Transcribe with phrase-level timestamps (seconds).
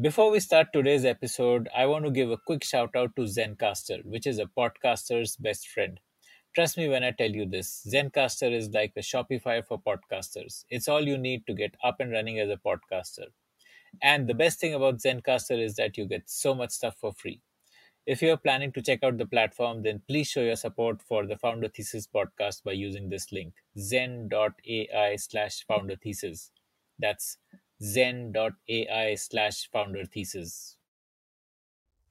[0.00, 4.04] Before we start today's episode, I want to give a quick shout out to Zencastr,
[4.04, 6.00] which is a podcaster's best friend.
[6.52, 10.64] Trust me when I tell you this Zencastr is like a Shopify for podcasters.
[10.68, 13.26] It's all you need to get up and running as a podcaster.
[14.02, 17.40] And the best thing about Zencastr is that you get so much stuff for free.
[18.04, 21.36] If you're planning to check out the platform, then please show your support for the
[21.36, 26.50] Founder Thesis podcast by using this link zen.ai slash founder thesis.
[26.98, 27.38] That's
[27.81, 30.75] zen.ai slash founder thesis.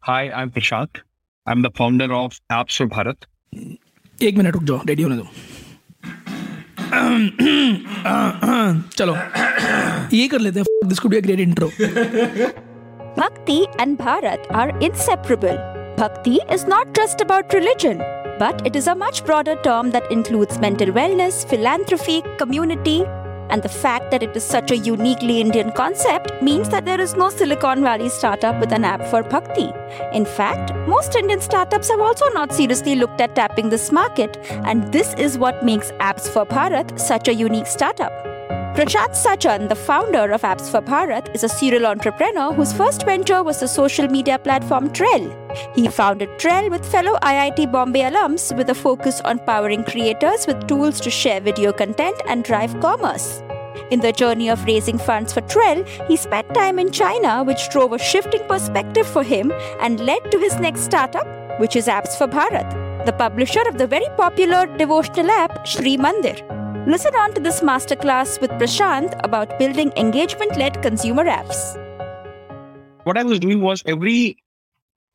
[0.02, 1.02] Hi, I'm Prashant.
[1.47, 3.27] I'm the founder of Apps for Bharat.
[4.23, 5.27] एक minute रुक जाओ ready होने दो
[8.98, 9.15] चलो
[10.16, 11.70] ये कर लेते हैं this could be a great intro
[13.19, 15.56] Bhakti and Bharat are inseparable.
[16.01, 18.02] Bhakti is not just about religion,
[18.42, 22.95] but it is a much broader term that includes mental wellness, philanthropy, community,
[23.49, 27.15] and the fact that it is such a uniquely Indian concept means that there is
[27.15, 29.71] no Silicon Valley startup with an app for Bhakti.
[30.13, 34.91] In fact, most Indian startups have also not seriously looked at tapping this market, and
[34.91, 38.33] this is what makes Apps for Bharat such a unique startup.
[38.75, 43.43] Prashant Sachan, the founder of Apps for Bharat, is a serial entrepreneur whose first venture
[43.43, 45.27] was the social media platform Trell.
[45.75, 50.67] He founded Trell with fellow IIT Bombay alums with a focus on powering creators with
[50.67, 53.44] tools to share video content and drive commerce.
[53.91, 57.94] In the journey of raising funds for Trell, he spent time in China, which drove
[57.94, 61.27] a shifting perspective for him and led to his next startup,
[61.59, 66.62] which is Apps for Bharat, the publisher of the very popular devotional app Sri Mandir.
[66.86, 71.78] Listen on to this masterclass with Prashant about building engagement led consumer apps.
[73.06, 74.44] What I was doing was every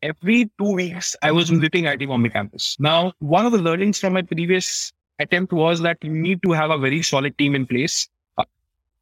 [0.00, 2.74] every two weeks I was visiting IIT Bombay campus.
[2.80, 6.70] Now, one of the learnings from my previous attempt was that you need to have
[6.70, 8.46] a very solid team in place, a,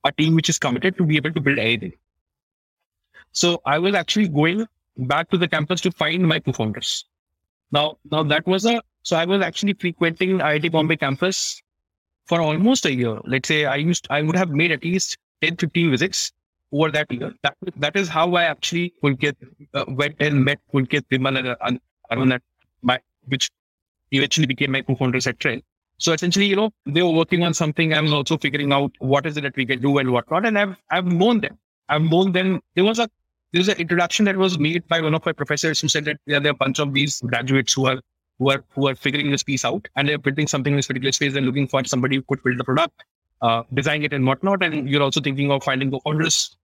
[0.02, 1.92] a team which is committed to be able to build anything.
[3.30, 7.04] So I was actually going back to the campus to find my co-founders.
[7.70, 11.62] Now, now that was a so I was actually frequenting IIT Bombay campus
[12.26, 13.18] for almost a year.
[13.24, 16.32] Let's say I used I would have made at least 10, 15 visits
[16.72, 17.32] over that year.
[17.42, 19.36] That, that is how I actually Pulkit
[19.74, 21.56] uh, went and met Pulkit, Vimal and uh,
[22.10, 22.38] Arun
[22.82, 23.50] my, which
[24.12, 25.62] eventually became my co-founders at Trell.
[25.98, 27.94] So essentially, you know, they were working on something.
[27.94, 30.44] I was also figuring out what is it that we can do and what not.
[30.44, 31.58] And I've, I've known them.
[31.88, 32.60] I've known them.
[32.74, 33.08] There was a,
[33.52, 36.18] there was an introduction that was made by one of my professors who said that
[36.26, 38.00] there are a bunch of these graduates who are,
[38.38, 41.12] who are, who are figuring this piece out and they're building something in this particular
[41.12, 43.02] space and looking for somebody who could build the product,
[43.42, 44.62] uh, design it and whatnot.
[44.62, 46.56] And you're also thinking of finding co-founders.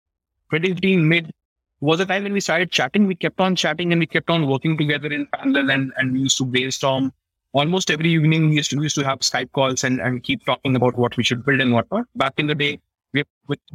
[0.49, 1.31] 2015 mid
[1.79, 3.07] was a time when we started chatting.
[3.07, 6.19] We kept on chatting and we kept on working together in parallel and, and we
[6.19, 7.13] used to brainstorm
[7.53, 10.45] almost every evening we used to, we used to have Skype calls and, and keep
[10.45, 12.05] talking about what we should build and whatnot.
[12.15, 12.79] Back in the day,
[13.13, 13.23] we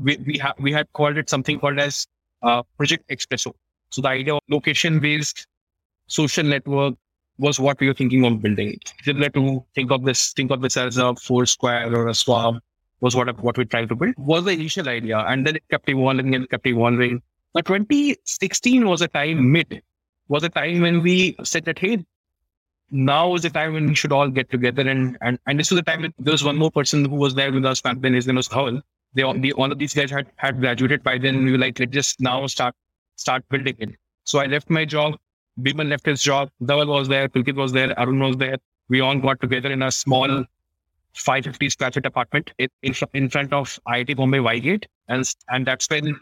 [0.01, 2.06] we we, ha- we had called it something called as
[2.43, 3.53] uh, Project Expresso.
[3.91, 5.47] So the idea of location based
[6.06, 6.95] social network
[7.39, 8.79] was what we were thinking of building.
[9.03, 12.61] Similar to think of this think of this as a Foursquare or a Swarm
[13.01, 15.89] was what what we tried to build was the initial idea, and then it kept
[15.89, 17.23] evolving and kept evolving.
[17.55, 19.83] Now 2016 was a time mid
[20.29, 22.05] was a time when we said that hey
[22.91, 25.79] now is the time when we should all get together and and, and this was
[25.79, 28.15] the time when there was one more person who was there with us back then.
[28.15, 28.81] His name was Dhawal.
[29.15, 31.45] They all, the, all of these guys had, had graduated by then.
[31.45, 32.75] We were like, let's just now start
[33.17, 33.91] start building it.
[34.25, 35.17] So I left my job.
[35.61, 36.50] Vimal left his job.
[36.62, 37.28] Dhawal was there.
[37.28, 37.99] Pulkit was there.
[37.99, 38.59] Arun was there.
[38.89, 40.44] We all got together in a small
[41.15, 44.84] 550 square feet apartment in, in, front of IIT Bombay Wygate.
[45.09, 46.19] And, and that's when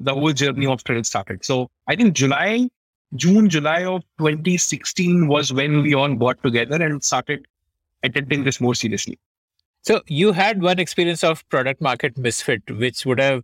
[0.00, 1.44] the whole journey of trade started.
[1.44, 2.68] So I think July
[3.14, 7.46] June, July of 2016 was when we all got together and started
[8.02, 9.18] attending this more seriously.
[9.82, 13.42] So you had one experience of product market misfit, which would have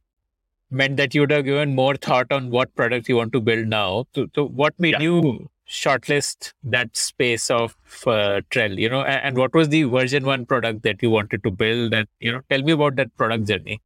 [0.71, 3.67] meant that you would have given more thought on what product you want to build
[3.69, 4.05] now.
[4.15, 5.01] So, so what made yeah.
[5.01, 8.79] you shortlist that space of uh, Trell?
[8.79, 11.95] You know, and, and what was the version one product that you wanted to build?
[11.95, 13.81] And you know, tell me about that product journey.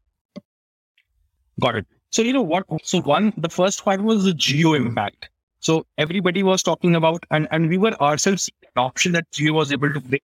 [1.60, 1.86] Got it.
[2.10, 2.64] So you know what?
[2.82, 5.30] So one, the first one was the Jio impact.
[5.60, 9.72] So everybody was talking about, and, and we were ourselves an option that Jio was
[9.72, 10.20] able to bring.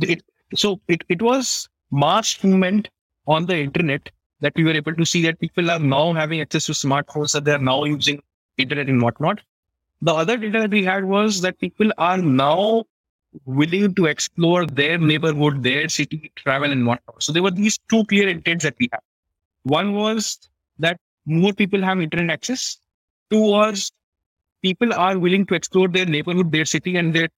[0.00, 0.22] It,
[0.54, 2.88] so it, it was mass movement
[3.26, 4.10] on the internet
[4.44, 7.44] that we were able to see that people are now having access to smartphones, that
[7.44, 8.22] they're now using
[8.58, 9.40] internet and whatnot.
[10.02, 12.84] The other data that we had was that people are now
[13.46, 17.22] willing to explore their neighborhood, their city, travel and whatnot.
[17.22, 19.00] So there were these two clear intents that we had.
[19.62, 20.38] One was
[20.78, 22.78] that more people have internet access.
[23.30, 23.90] Two was
[24.62, 27.28] people are willing to explore their neighborhood, their city, and their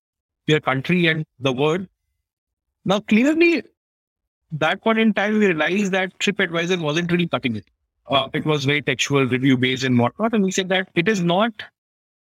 [0.49, 1.87] their country and the world.
[2.85, 3.62] Now, clearly,
[4.52, 7.64] that point in time, we realized that TripAdvisor wasn't really cutting it.
[8.08, 10.32] Uh, it was very textual, review based, and whatnot.
[10.32, 11.52] And we said that it is not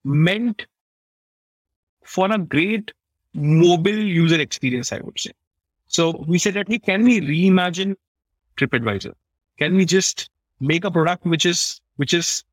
[0.03, 0.67] meant
[2.03, 2.91] for a great
[3.33, 5.31] mobile user experience, I would say.
[5.87, 7.95] So we said that, hey, can we reimagine
[8.57, 9.13] TripAdvisor?
[9.57, 12.43] Can we just make a product which is which is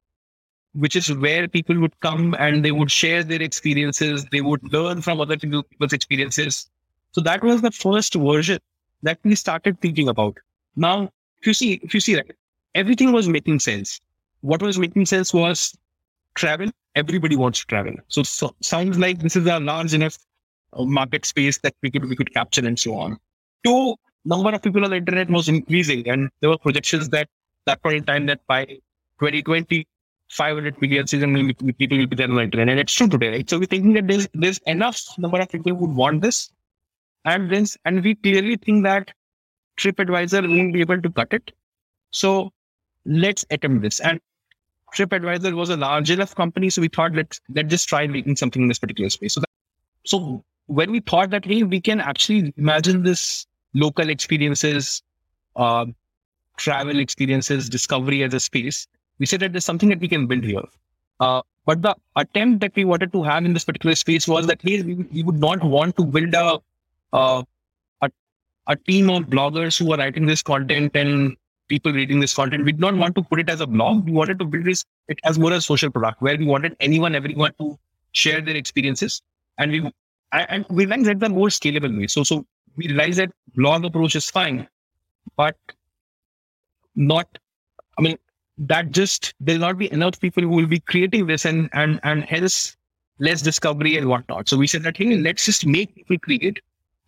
[0.73, 5.03] which is where people would come and they would share their experiences, they would learn
[5.03, 6.71] from other people's experiences.
[7.13, 8.61] So that was the first version
[9.03, 10.37] that we started thinking about.
[10.77, 11.11] Now,
[11.41, 12.27] if you see, if you see that
[12.75, 14.01] everything was making sense.
[14.43, 15.77] What was making sense was
[16.35, 16.71] travel.
[16.95, 17.95] Everybody wants to travel.
[18.09, 20.19] So, so sounds like this is a large enough
[20.73, 23.19] uh, market space that we could we could capture and so on.
[23.65, 27.29] Two, number of people on the internet was increasing, and there were projections that
[27.67, 29.87] that point in time that by 2020
[30.31, 31.35] 500 million season
[31.77, 32.69] people will be there on the internet.
[32.69, 33.51] And it's true today, right?
[33.51, 36.53] So we're thinking that there's, there's enough number of people who would want this.
[37.25, 39.13] And then, and we clearly think that
[39.79, 41.53] TripAdvisor won't be able to cut it.
[42.11, 42.53] So
[43.05, 44.01] let's attempt this.
[44.01, 44.21] And
[44.95, 46.71] TripAdvisor was a large enough company.
[46.71, 49.35] So we thought, let's, let's just try making something in this particular space.
[49.35, 49.51] So, that,
[50.05, 55.03] so when we thought that, hey, we can actually imagine this local experiences,
[55.57, 55.87] uh,
[56.57, 58.87] travel experiences, discovery as a space,
[59.19, 60.63] we said that there's something that we can build here.
[61.21, 64.61] Uh, but the attempt that we wanted to have in this particular space was that
[64.63, 66.59] hey, we, we would not want to build a,
[67.13, 67.43] uh,
[68.03, 68.11] a
[68.67, 71.37] a team of bloggers who are writing this content and
[71.69, 72.65] people reading this content.
[72.65, 74.05] We did not want to put it as a blog.
[74.05, 77.15] We wanted to build this it as more a social product where we wanted anyone,
[77.15, 77.79] everyone to
[78.13, 79.23] share their experiences.
[79.59, 79.93] And we
[80.33, 82.07] and we realized that the more scalable way.
[82.07, 82.45] So so
[82.77, 84.69] we realized that blog approach is fine,
[85.37, 85.57] but
[86.95, 87.39] not.
[87.99, 88.19] I mean,
[88.59, 92.25] that just there'll not be enough people who will be creating this and and and
[92.25, 92.77] hence
[93.19, 94.49] less discovery and whatnot.
[94.49, 96.61] So we said that hey, let's just make people create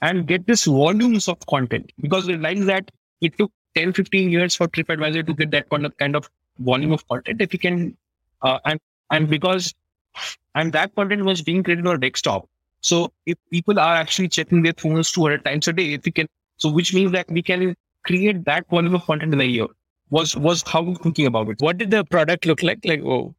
[0.02, 2.90] and get this volumes of content because we realized that
[3.20, 6.28] it took 10, 15 years for TripAdvisor to get that kind of kind of
[6.58, 7.40] volume of content.
[7.40, 7.96] If you can
[8.42, 9.74] uh, and and because
[10.54, 12.48] and that content was being created on desktop.
[12.80, 16.26] So if people are actually checking their phones 200 times a day, if we can,
[16.56, 19.68] so which means that we can create that volume of content in a year
[20.10, 21.60] was was how we thinking about it.
[21.60, 22.80] What did the product look like?
[22.84, 23.34] Like, oh,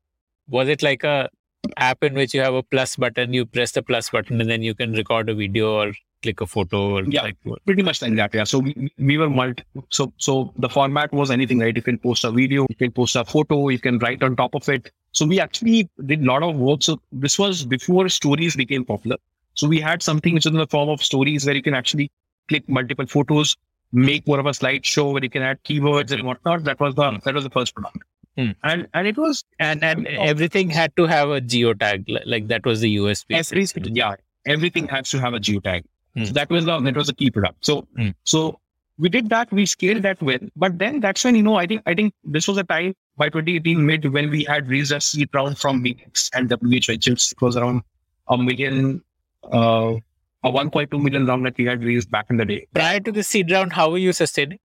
[0.48, 1.30] was it like a
[1.78, 4.64] app in which you have a plus button, you press the plus button, and then
[4.64, 5.94] you can record a video or
[6.24, 8.34] click a photo yeah, like pretty much like that.
[8.34, 8.44] Yeah.
[8.46, 9.64] So we, we were multi.
[9.90, 11.76] So so the format was anything, right?
[11.76, 14.56] You can post a video, you can post a photo, you can write on top
[14.56, 14.92] of it.
[15.12, 16.82] So we actually did a lot of work.
[16.84, 19.18] So this was before stories became popular.
[19.56, 22.10] So we had something which is in the form of stories where you can actually
[22.50, 23.56] click multiple photos,
[23.92, 26.64] make more of a slideshow where you can add keywords and whatnot.
[26.64, 28.00] That was the that was the first product.
[28.38, 28.52] Hmm.
[28.64, 32.06] And and it was and and everything had to have a geotag.
[32.08, 33.26] li- Like that was the USP.
[33.42, 34.16] every, yeah,
[34.48, 35.84] everything has to have a geotag.
[36.16, 36.26] Hmm.
[36.26, 37.66] So that was the that was the key product.
[37.66, 38.10] So Hmm.
[38.24, 38.60] so
[39.00, 40.38] we did that, we scaled that well.
[40.56, 43.30] But then that's when, you know, I think I think this was a time by
[43.30, 47.32] 2018 mid when we had raised a seed round from Phoenix and WH Ventures.
[47.32, 47.82] It was around
[48.28, 49.02] a million
[49.52, 49.94] uh
[50.46, 52.68] a 1.2 million round that we had raised back in the day.
[52.74, 54.60] Prior to the seed round, how were you sustaining?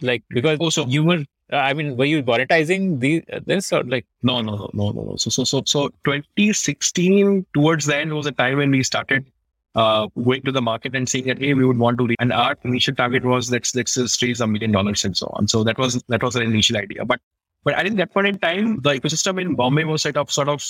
[0.00, 3.84] Like because Also, you were, uh, I mean, were you monetizing the uh, this or
[3.84, 4.04] like?
[4.22, 5.16] No, no, no, no, no, no.
[5.16, 9.30] So, so, so, so 2016 towards the end was a time when we started
[9.74, 12.16] uh, going to the market and saying that, hey, we would want to, re-.
[12.18, 15.48] and our initial target was let's, let's raise a million dollars and so on.
[15.48, 17.04] So that was, that was an initial idea.
[17.04, 17.20] But,
[17.64, 20.48] but I think that point in time, the ecosystem in Bombay was set up sort
[20.48, 20.64] of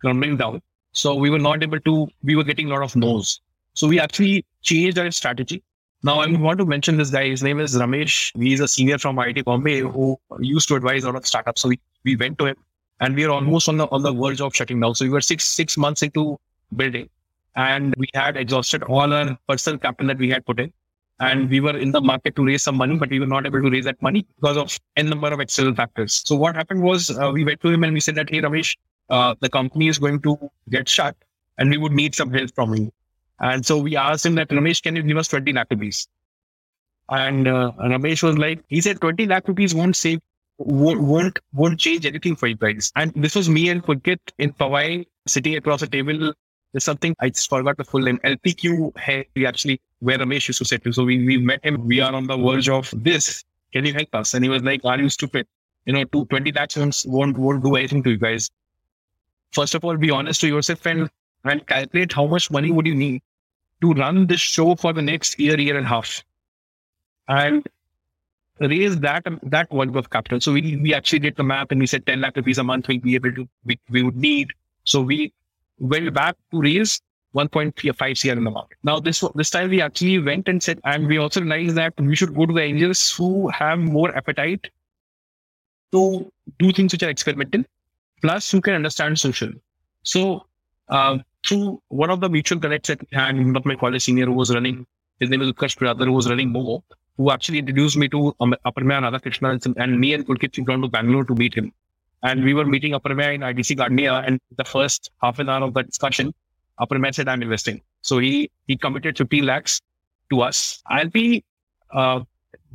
[0.00, 0.62] crumbling down.
[0.92, 3.40] So we were not able to, we were getting a lot of no's.
[3.74, 5.62] So we actually changed our strategy.
[6.02, 7.28] Now I want to mention this guy.
[7.28, 8.30] His name is Ramesh.
[8.40, 11.62] He's a senior from IIT Bombay who used to advise a lot of startups.
[11.62, 12.56] So we, we went to him
[13.00, 14.94] and we are almost on the on the verge of shutting down.
[14.94, 16.38] So we were six six months into
[16.74, 17.08] building,
[17.56, 20.72] and we had exhausted all our personal capital that we had put in,
[21.20, 23.62] and we were in the market to raise some money, but we were not able
[23.62, 26.22] to raise that money because of n number of external factors.
[26.26, 28.76] So what happened was uh, we went to him and we said that hey Ramesh,
[29.10, 30.38] uh, the company is going to
[30.70, 31.16] get shut,
[31.58, 32.92] and we would need some help from you.
[33.40, 36.08] And so we asked him that Ramesh, can you give us 20 lakh rupees?
[37.08, 40.20] And uh, Ramesh was like, he said 20 lakh rupees won't save,
[40.58, 42.92] won't, won't, won't change anything for you guys.
[42.96, 46.32] And this was me and Pulkit in Powai sitting across the table.
[46.72, 48.18] There's something, I just forgot the full name.
[48.24, 50.92] LPQ hey, we actually, where Ramesh used to.
[50.92, 51.86] So we, we met him.
[51.86, 53.44] We are on the verge of this.
[53.72, 54.34] Can you help us?
[54.34, 55.46] And he was like, are you stupid?
[55.84, 58.50] You know, two, 20 lakhs won't, won't, do anything to you guys.
[59.52, 61.08] First of all, be honest to yourself and,
[61.44, 63.22] and calculate how much money would you need
[63.80, 66.24] to run this show for the next year, year and a half,
[67.28, 67.66] and
[68.58, 70.40] raise that that volume of capital.
[70.40, 72.88] So we we actually did the map and we said 10 lakh rupees a month
[72.88, 74.52] we'd be able to we, we would need.
[74.84, 75.32] So we
[75.78, 77.00] went back to raise
[77.34, 78.78] 1.5 CR in the market.
[78.82, 82.16] Now this this time we actually went and said, and we also realized that we
[82.16, 84.70] should go to the angels who have more appetite
[85.92, 87.64] to do things which are experimental,
[88.22, 89.50] plus who can understand social.
[90.02, 90.46] So
[90.88, 93.00] uh, through one of the mutual connects that
[93.34, 94.86] we one of my college senior who was running,
[95.20, 96.82] his name is Utkarsh brother, who was running Momo,
[97.16, 100.88] who actually introduced me to um, Aprameya and Radhakrishnan and, me and Pulkit gone to
[100.88, 101.72] Bangalore to meet him.
[102.22, 105.74] And we were meeting Aprameya in ITC Gardenia and the first half an hour of
[105.74, 106.32] the discussion,
[106.80, 107.80] Aprameya said, I'm investing.
[108.02, 109.80] So he, he committed 50 lakhs
[110.30, 110.82] to us.
[110.86, 111.44] I'll be
[111.92, 112.20] uh,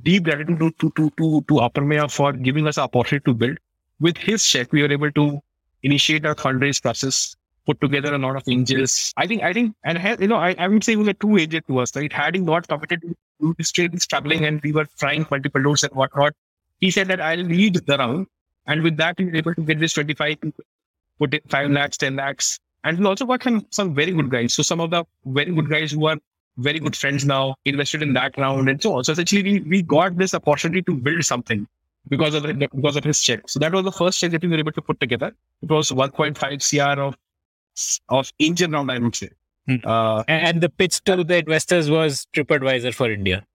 [0.03, 3.57] deep gratitude to, to, to, to, Aprameya for giving us the opportunity to build.
[3.99, 5.41] With his check, we were able to
[5.83, 9.13] initiate our fundraise process, put together a lot of angels.
[9.17, 11.67] I think, I think, and you know, I, I would say was a two agent
[11.67, 11.95] to us.
[11.95, 12.11] Right?
[12.11, 13.03] Had he not committed
[13.41, 16.33] to straight struggling and we were trying multiple doors and whatnot,
[16.79, 18.27] he said that I'll lead the round.
[18.71, 20.37] And with that, was able to get this 25
[21.19, 22.59] put in 5 lakhs, 10 lakhs.
[22.85, 24.53] And we also got on some very good guys.
[24.53, 26.17] So some of the very good guys who are
[26.57, 29.03] very good friends now invested in that round and so on.
[29.03, 31.67] So essentially, we, we got this opportunity to build something
[32.07, 33.49] because of the, because of his check.
[33.49, 35.35] So that was the first check that we were able to put together.
[35.61, 36.37] It was 1.5
[36.69, 37.17] CR of
[38.09, 39.29] of angel round, I would say.
[39.67, 39.75] Hmm.
[39.83, 43.45] Uh, and the pitch to the investors was TripAdvisor for India.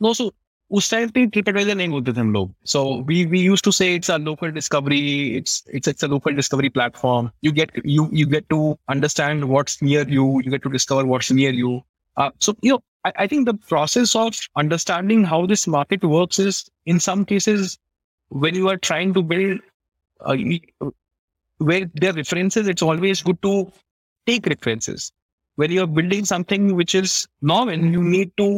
[0.00, 0.32] No, so
[0.77, 3.93] उस time पे TripAdvisor नहीं बोलते थे हम लोग so we we use to say
[3.95, 4.99] it's a local discovery
[5.37, 9.81] it's it's it's a local discovery platform you get you you get to understand what's
[9.83, 11.81] near you you get to discover what's near you
[12.39, 16.59] so you know I, I, think the process of understanding how this market works is
[16.85, 17.77] in some cases
[18.29, 19.59] when you are trying to build
[20.19, 20.37] uh,
[21.59, 23.71] where there are references it's always good to
[24.27, 25.11] take references
[25.55, 28.49] when you're building something which is novel you need to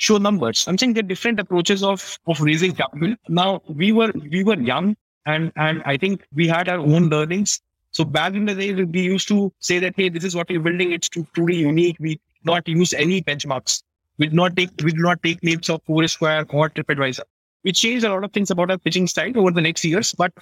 [0.00, 0.66] show numbers.
[0.66, 3.14] I'm saying there are different approaches of, of raising capital.
[3.28, 7.60] Now we were we were young and and I think we had our own learnings.
[7.92, 10.60] So back in the day, we used to say that hey, this is what we're
[10.68, 10.92] building.
[10.92, 11.96] It's truly unique.
[12.00, 13.82] We not use any benchmarks.
[14.16, 17.26] We did not take we did not take names of Foursquare or TripAdvisor.
[17.64, 20.32] We changed a lot of things about our pitching style over the next years, but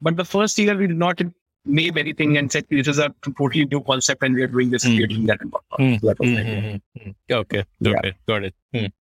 [0.00, 1.20] but the first year we did not
[1.68, 4.84] name anything and said this is a totally new concept and we are doing this
[4.84, 4.88] mm.
[4.88, 5.40] and we are doing that.
[5.78, 6.00] Mm.
[6.00, 7.10] So that mm-hmm.
[7.30, 8.10] Okay, got yeah.
[8.10, 8.54] it, got it.
[8.74, 8.92] Mm.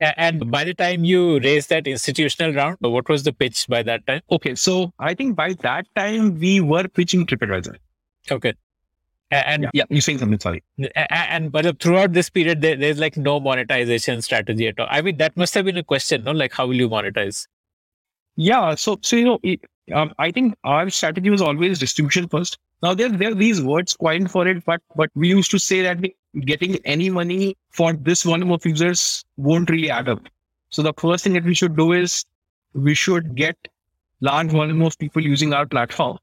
[0.00, 4.04] And by the time you raised that institutional round, what was the pitch by that
[4.06, 4.20] time?
[4.32, 7.76] Okay, so I think by that time we were pitching TripAdvisor.
[8.30, 8.54] Okay.
[9.30, 10.64] And yeah, yeah you're saying something, sorry.
[11.08, 14.88] And but throughout this period, there, there's like no monetization strategy at all.
[14.90, 16.32] I mean, that must have been a question, no?
[16.32, 17.46] Like, how will you monetize?
[18.34, 19.40] Yeah, so so you know,
[19.92, 22.58] um, I think our strategy was always distribution first.
[22.82, 25.82] Now there there are these words coined for it, but but we used to say
[25.82, 25.98] that
[26.40, 30.20] getting any money for this volume of users won't really add up.
[30.70, 32.24] So the first thing that we should do is
[32.74, 33.56] we should get
[34.20, 36.18] large volume of people using our platform,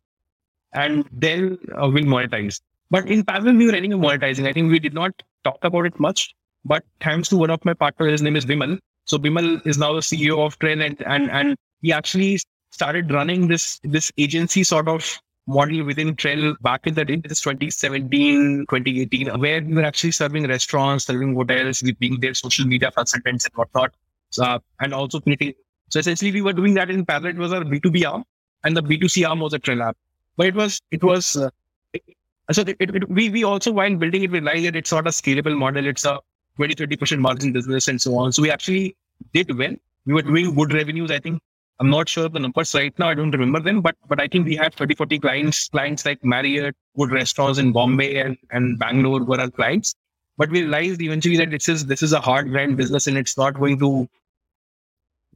[0.74, 2.62] and then uh, we'll monetize.
[2.90, 4.48] But in parallel, we were running a monetizing.
[4.48, 5.12] I think we did not
[5.44, 6.34] talk about it much,
[6.66, 8.80] but thanks to one of my partners, his name is Vimal.
[9.06, 12.40] So Vimal is now the CEO of Trell, and and and he actually
[12.72, 17.32] started running this this agency sort of model within Trell back in the day, this
[17.34, 22.92] is 2017, 2018, where we were actually serving restaurants, serving hotels, being their social media
[22.92, 23.94] consultants and whatnot,
[24.40, 25.54] uh, and also creating.
[25.90, 27.32] So essentially, we were doing that in parallel.
[27.32, 28.24] It was our B2B arm,
[28.64, 29.98] and the B2C arm was a Trell app.
[30.38, 31.50] But it was, it was, uh,
[31.94, 32.04] it,
[32.52, 35.10] so it, it, we, we also, while building it, we realized that it's not a
[35.10, 35.86] scalable model.
[35.86, 36.20] It's a
[36.58, 38.32] 20, 30% margin business and so on.
[38.32, 38.96] So we actually
[39.34, 39.74] did well.
[40.06, 41.12] We were doing good revenues.
[41.12, 41.42] I think
[41.80, 43.08] I'm not sure the numbers right now.
[43.08, 46.24] I don't remember them, but but I think we had 30, 40 clients, clients like
[46.24, 49.96] Marriott, good restaurants in Bombay and, and Bangalore were our clients.
[50.38, 53.38] But we realized eventually that this is this is a hard grind business and it's
[53.38, 54.10] not going to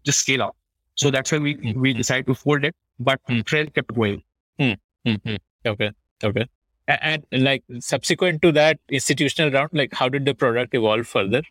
[0.03, 0.55] just scale up.
[0.95, 1.79] So that's why we mm-hmm.
[1.79, 2.75] we decided to fold it.
[3.00, 3.41] But mm-hmm.
[3.41, 4.21] Trell kept going.
[4.59, 5.35] Mm-hmm.
[5.65, 5.91] Okay.
[6.23, 6.47] Okay.
[6.89, 11.41] And, and like subsequent to that institutional round, like how did the product evolve further?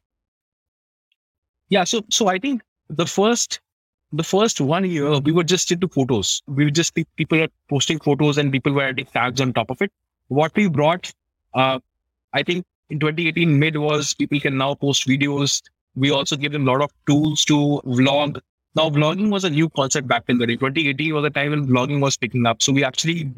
[1.70, 1.84] Yeah.
[1.84, 3.60] So so I think the first
[4.12, 6.42] the first one year, we were just into photos.
[6.46, 9.80] We were just people were posting photos and people were adding tags on top of
[9.80, 9.90] it.
[10.28, 11.12] What we brought,
[11.54, 11.78] uh,
[12.32, 15.62] I think in 2018 mid was people can now post videos.
[15.94, 18.40] We also gave them a lot of tools to vlog.
[18.74, 20.56] Now vlogging was a new concept back in the day.
[20.56, 22.62] 2018 was a time when vlogging was picking up.
[22.62, 23.32] So we actually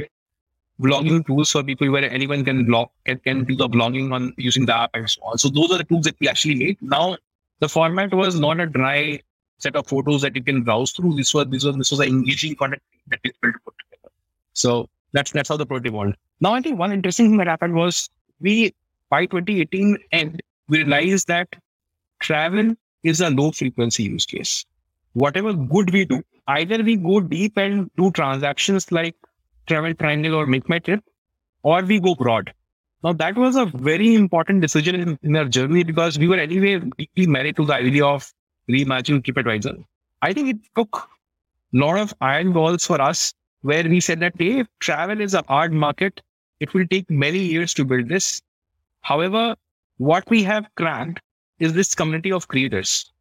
[0.81, 4.66] vlogging tools for people where anyone can vlog can, can do the vlogging on using
[4.66, 5.38] the app and so on.
[5.38, 6.78] So those are the tools that we actually made.
[6.83, 7.16] Now
[7.61, 9.21] the format was not a dry
[9.64, 11.14] set of photos that you can browse through.
[11.16, 14.12] This was this was this was an engaging content that is built to put together.
[14.52, 16.16] So that's that's how the product evolved.
[16.40, 18.09] Now I think one interesting thing that happened was
[18.40, 18.75] we
[19.11, 21.56] by 2018 and we realized that
[22.21, 24.64] travel is a low frequency use case.
[25.12, 29.14] Whatever good we do, either we go deep and do transactions like
[29.68, 31.00] TravelTriangle or MakeMyTrip,
[31.62, 32.52] or we go broad.
[33.04, 36.80] Now that was a very important decision in, in our journey because we were anyway
[36.99, 38.33] deeply married to the idea of
[38.68, 39.85] reimagine TripAdvisor.
[40.23, 44.35] I think it took a lot of iron balls for us where we said that
[44.38, 46.21] hey, travel is a hard market,
[46.61, 48.40] it will take many years to build this.
[49.02, 49.56] However,
[49.99, 51.21] what we have cracked
[51.59, 53.12] is this community of creators.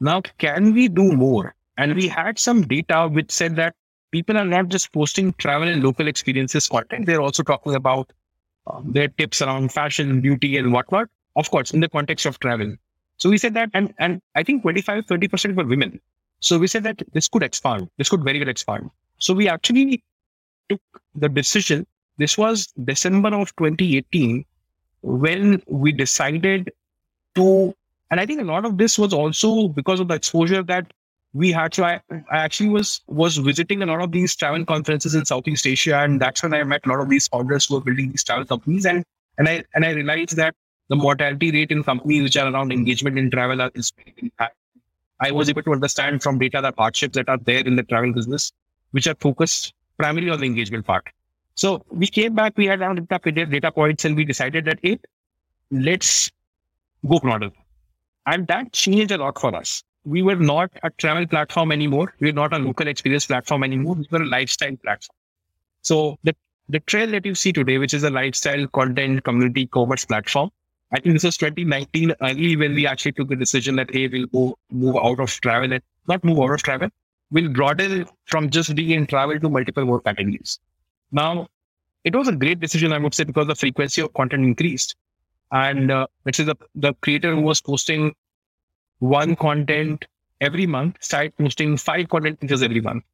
[0.00, 1.54] Now, can we do more?
[1.76, 3.74] And we had some data which said that
[4.12, 8.12] people are not just posting travel and local experiences content, they're also talking about
[8.66, 11.08] um, their tips around fashion, beauty, and whatnot.
[11.36, 12.74] Of course, in the context of travel.
[13.20, 16.00] So we said that, and, and I think 25, 30% were women.
[16.40, 17.88] So we said that this could expand.
[17.98, 18.90] This could very well expand.
[19.18, 20.02] So we actually
[20.68, 20.80] took
[21.14, 21.86] the decision.
[22.16, 24.44] This was December of 2018
[25.02, 26.72] when we decided
[27.34, 27.74] to,
[28.10, 30.92] and I think a lot of this was also because of the exposure that
[31.32, 31.74] we had.
[31.74, 35.66] So I, I actually was was visiting a lot of these travel conferences in Southeast
[35.66, 38.24] Asia, and that's when I met a lot of these founders who were building these
[38.24, 39.04] travel companies, and
[39.38, 40.54] and I and I realized that
[40.90, 43.92] the mortality rate in companies which are around engagement in travel are, is.
[45.20, 48.12] I was able to understand from data the hardships that are there in the travel
[48.12, 48.52] business,
[48.90, 51.06] which are focused primarily on the engagement part.
[51.54, 54.98] So we came back, we had around data, points, and we decided that, hey,
[55.70, 56.30] let's
[57.06, 57.50] go broader.
[58.26, 59.82] And that changed a lot for us.
[60.04, 62.14] We were not a travel platform anymore.
[62.18, 63.96] We were not a local experience platform anymore.
[63.96, 65.16] We were a lifestyle platform.
[65.82, 66.34] So the,
[66.68, 70.50] the Trell that you see today, which is a lifestyle content community commerce platform,
[70.92, 74.26] I think this was 2019 early when we actually took the decision that, hey, we'll
[74.26, 76.88] go move out of travel and not move out of travel.
[77.30, 80.58] We'll broaden from just being in travel to multiple more categories.
[81.12, 81.46] Now,
[82.02, 84.96] it was a great decision, I would say, because the frequency of content increased.
[85.52, 88.14] And uh, which is the, the creator who was posting
[88.98, 90.06] one content
[90.40, 93.04] every month started posting five content pieces every month.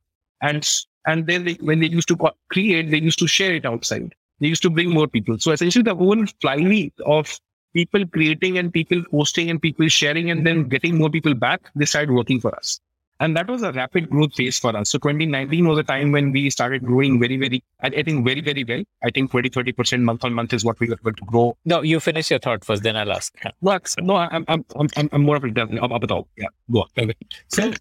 [0.43, 0.69] And
[1.07, 2.17] and then they, when they used to
[2.51, 4.15] create, they used to share it outside.
[4.41, 5.39] They used to bring more people.
[5.39, 7.39] So essentially, the whole flywheel of
[7.77, 11.85] people creating and people posting and people sharing and then getting more people back, they
[11.85, 12.81] started working for us.
[13.19, 14.91] And that was a rapid growth phase for us.
[14.91, 18.65] So 2019 was a time when we started growing very, very, I think very, very
[18.65, 18.83] well.
[19.03, 21.57] I think 20, 30% month on month is what we were able to grow.
[21.65, 23.35] No, you finish your thought first, then I'll ask.
[23.63, 26.89] No, no I'm, I'm, I'm, I'm more of a, about, yeah, go on.
[26.99, 27.15] Okay.
[27.49, 27.73] So,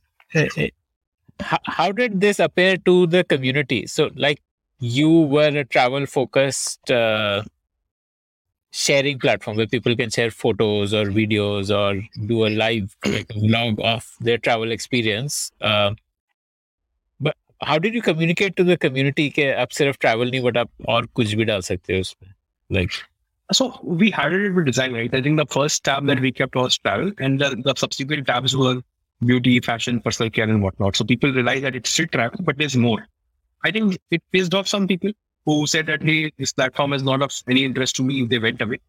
[1.42, 3.88] how, how did this appear to the community?
[3.88, 4.42] So like
[4.80, 7.44] you were a travel focused, uh,
[8.75, 13.35] sharing platform where people can share photos or videos or do a live like a
[13.35, 15.51] vlog of their travel experience.
[15.61, 15.95] Uh,
[17.21, 20.71] but how did you communicate to the community कि आप सिर्फ travel नहीं but आप
[20.89, 22.33] और कुछ भी डाल सकते हो उसमें
[22.71, 22.93] like
[23.53, 26.55] so we had it with design right i think the first tab that we kept
[26.55, 28.81] was travel and the, the subsequent tabs were
[29.31, 32.77] beauty fashion personal care and whatnot so people realized that it's still travel but there's
[32.77, 33.07] more
[33.65, 35.11] i think it pissed off some people
[35.46, 38.40] who said that, hey, this platform is not of any interest to me if they
[38.40, 38.80] went away.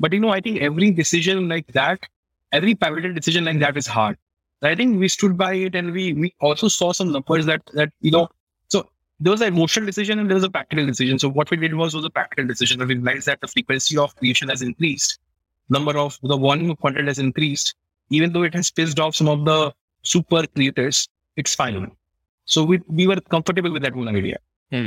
[0.00, 2.00] But, you know, I think every decision like that,
[2.52, 4.16] every pivotal decision like that is hard.
[4.62, 7.92] I think we stood by it and we, we also saw some numbers that, that,
[8.00, 8.28] you know,
[8.68, 8.88] so
[9.20, 11.18] there was an emotional decision and there was a practical decision.
[11.18, 12.80] So what we did was, was a practical decision.
[12.80, 15.18] We realized that the frequency of creation has increased.
[15.68, 17.74] Number of the volume of content has increased.
[18.10, 21.90] Even though it has pissed off some of the super creators, it's fine.
[22.46, 24.38] So we, we were comfortable with that one idea.
[24.70, 24.86] Hmm.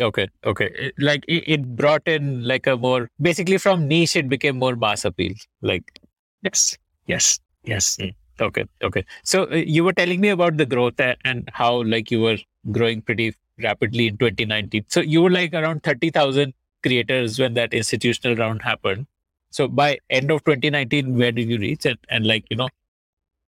[0.00, 0.70] Okay, okay.
[0.74, 4.76] It, like it, it, brought in like a more basically from niche, it became more
[4.76, 5.32] mass appeal.
[5.62, 6.00] Like
[6.42, 7.96] yes, yes, yes.
[7.96, 8.14] Mm.
[8.38, 9.04] Okay, okay.
[9.24, 12.36] So uh, you were telling me about the growth and how like you were
[12.70, 14.84] growing pretty rapidly in 2019.
[14.88, 19.06] So you were like around 30,000 creators when that institutional round happened.
[19.50, 21.86] So by end of 2019, where did you reach?
[21.86, 22.68] And, and like, you know,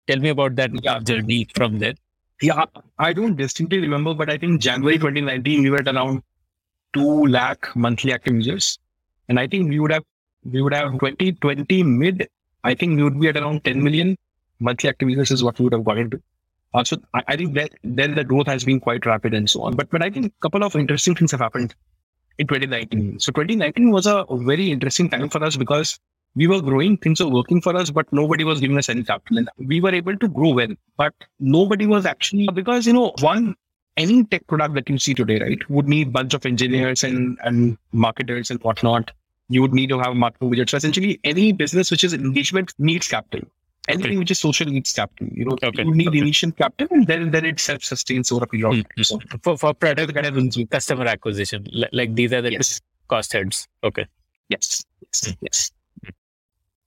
[0.07, 0.99] tell me about that yeah.
[0.99, 1.95] journey from there.
[2.41, 2.65] Yeah,
[2.99, 6.21] I don't distinctly remember, but I think January 2019, we were at around
[6.95, 8.79] 2 lakh monthly active users.
[9.29, 10.03] And I think we would have,
[10.43, 12.27] we would have 2020 mid,
[12.63, 14.17] I think we would be at around 10 million
[14.59, 16.21] monthly active users is what we would have got into.
[16.73, 19.61] Uh, so I, I think that then the growth has been quite rapid and so
[19.61, 19.75] on.
[19.75, 21.75] But, but I think a couple of interesting things have happened
[22.37, 23.19] in 2019.
[23.19, 25.99] So 2019 was a very interesting time for us because
[26.35, 29.37] we were growing, things were working for us, but nobody was giving us any capital.
[29.37, 33.55] And we were able to grow well, but nobody was actually because you know one
[33.97, 37.77] any tech product that you see today, right, would need bunch of engineers and and
[37.91, 39.11] marketers and whatnot.
[39.47, 40.69] You would need to have a marketing budget.
[40.69, 43.47] So essentially, any business which is engagement needs capital.
[43.87, 44.17] Anything okay.
[44.17, 45.27] which is social needs capital.
[45.31, 45.83] You know, okay.
[45.83, 46.17] you need okay.
[46.17, 48.87] initial capital, and then then it self sustains over a period.
[48.97, 49.03] Mm-hmm.
[49.03, 52.81] So, for for product customer acquisition, like these are the yes.
[53.07, 53.67] cost heads.
[53.83, 54.07] Okay.
[54.49, 54.83] Yes.
[55.01, 55.21] Yes.
[55.21, 55.45] Mm-hmm.
[55.45, 55.71] Yes.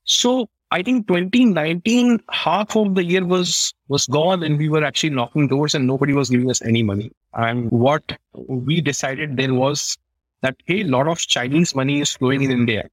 [0.05, 5.11] So I think 2019, half of the year was was gone, and we were actually
[5.11, 7.11] knocking doors, and nobody was giving us any money.
[7.35, 9.96] And what we decided then was
[10.42, 12.88] that hey, a lot of Chinese money is flowing in India,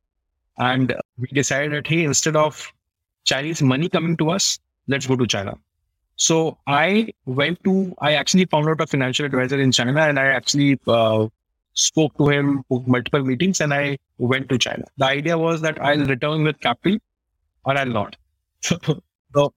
[0.57, 2.71] and we decided that hey, instead of
[3.25, 4.57] Chinese money coming to us,
[4.87, 5.57] let's go to China.
[6.17, 10.27] So I went to, I actually found out a financial advisor in China and I
[10.27, 11.27] actually uh,
[11.73, 14.85] spoke to him multiple meetings and I went to China.
[14.97, 16.99] The idea was that I'll return with capital
[17.65, 18.15] or I'll not.
[18.61, 19.53] so,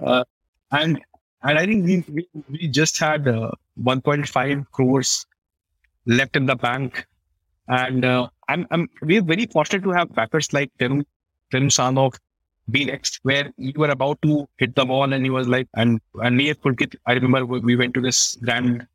[0.00, 0.24] uh,
[0.72, 1.00] and
[1.44, 3.50] and I think we, we, we just had uh,
[3.82, 5.26] 1.5 crores
[6.06, 7.06] left in the bank.
[7.68, 11.04] And uh, I'm, I'm, we're very fortunate to have backers like Teru,
[11.50, 12.16] Teru Sanok,
[12.66, 16.36] next, where you were about to hit the wall and he was like, and, and
[16.36, 18.86] me Pulkit, I remember we went to this grand,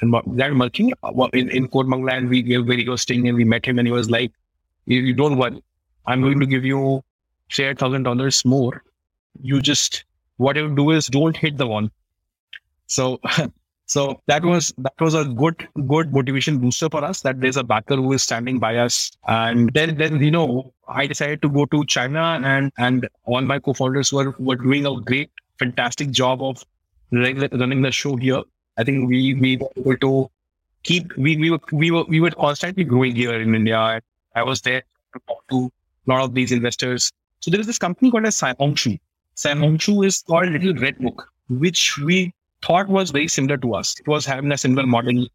[0.00, 3.78] grand Mercure uh, in, in Koramangala we, where he was staying and we met him
[3.78, 4.32] and he was like,
[4.84, 5.62] you, you don't worry.
[6.06, 7.02] I'm going to give you
[7.50, 8.82] say a thousand dollars more.
[9.42, 10.04] You just
[10.36, 11.88] what you do is don't hit the wall.
[12.86, 13.20] So
[13.86, 17.64] so that was that was a good good motivation booster for us that there's a
[17.64, 19.12] backer who is standing by us.
[19.26, 23.58] And then then you know I decided to go to China and and all my
[23.58, 26.64] co-founders were were doing a great fantastic job of
[27.12, 28.42] running the show here.
[28.76, 30.30] I think we we were able to
[30.82, 34.00] keep we we were we were we were constantly growing here in India.
[34.34, 34.82] I was there
[35.14, 35.72] to talk to
[36.06, 37.12] a lot of these investors.
[37.40, 38.98] So there is this company called as Xiaohongshu.
[39.36, 43.98] Xiaohongshu is called Little Red Book, which we thought was very similar to us.
[44.00, 45.26] It was having a similar model.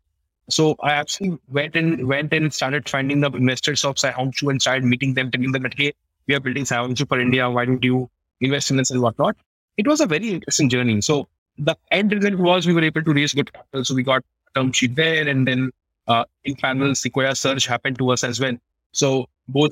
[0.49, 4.83] So I actually went and went and started finding the investors of Xiaohongshu and started
[4.83, 5.93] meeting them, telling them that hey,
[6.27, 7.49] we are building Xiaohongshu for India.
[7.49, 9.37] Why don't you invest in this and whatnot?
[9.77, 11.01] It was a very interesting journey.
[11.01, 13.85] So the end result was we were able to raise good capital.
[13.85, 14.23] So we got
[14.55, 15.71] term sheet there, and then
[16.07, 18.57] uh, in parallel, Sequoia Surge happened to us as well.
[18.91, 19.71] So both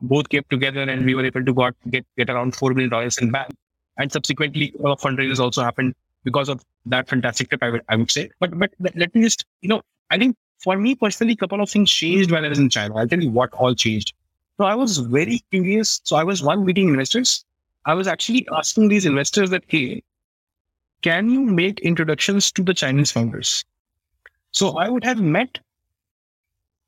[0.00, 3.30] both came together and we were able to got, get, get around $4 million in
[3.30, 3.50] bank.
[3.96, 8.10] And subsequently, a fundraisers also happened because of that fantastic trip, I would, I would
[8.10, 8.30] say.
[8.38, 11.70] But, but let me just, you know, I think for me personally, a couple of
[11.70, 12.96] things changed when I was in China.
[12.96, 14.12] I'll tell you what all changed.
[14.56, 16.00] So I was very curious.
[16.04, 17.44] So I was one meeting investors.
[17.84, 20.02] I was actually asking these investors that, hey,
[21.02, 23.64] can you make introductions to the Chinese founders?
[24.50, 25.58] So I would have met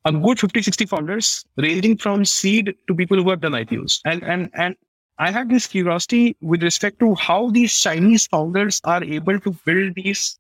[0.05, 4.01] a good 50, 60 founders ranging from seed to people who have done IPOs.
[4.05, 4.77] And, and, and
[5.19, 9.95] I had this curiosity with respect to how these Chinese founders are able to build
[9.95, 10.39] these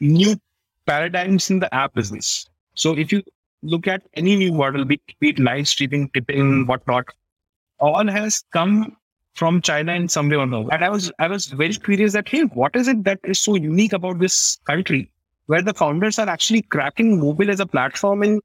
[0.00, 0.36] new
[0.86, 2.48] paradigms in the app business.
[2.74, 3.22] So if you
[3.62, 7.06] look at any new model, be, it live streaming, tipping, whatnot,
[7.78, 8.96] all has come
[9.34, 10.68] from China in some way or another.
[10.72, 13.54] And I was I was very curious that hey, what is it that is so
[13.54, 15.10] unique about this country?
[15.50, 18.40] Where the founders are actually cracking mobile as a platform in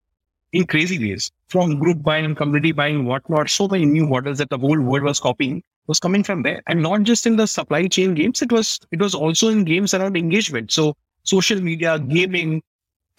[0.54, 3.50] in crazy ways from group buying, community buying, whatnot.
[3.50, 6.82] So many new models that the whole world was copying was coming from there, and
[6.82, 8.42] not just in the supply chain games.
[8.42, 10.72] It was it was also in games around engagement.
[10.72, 12.62] So social media, gaming,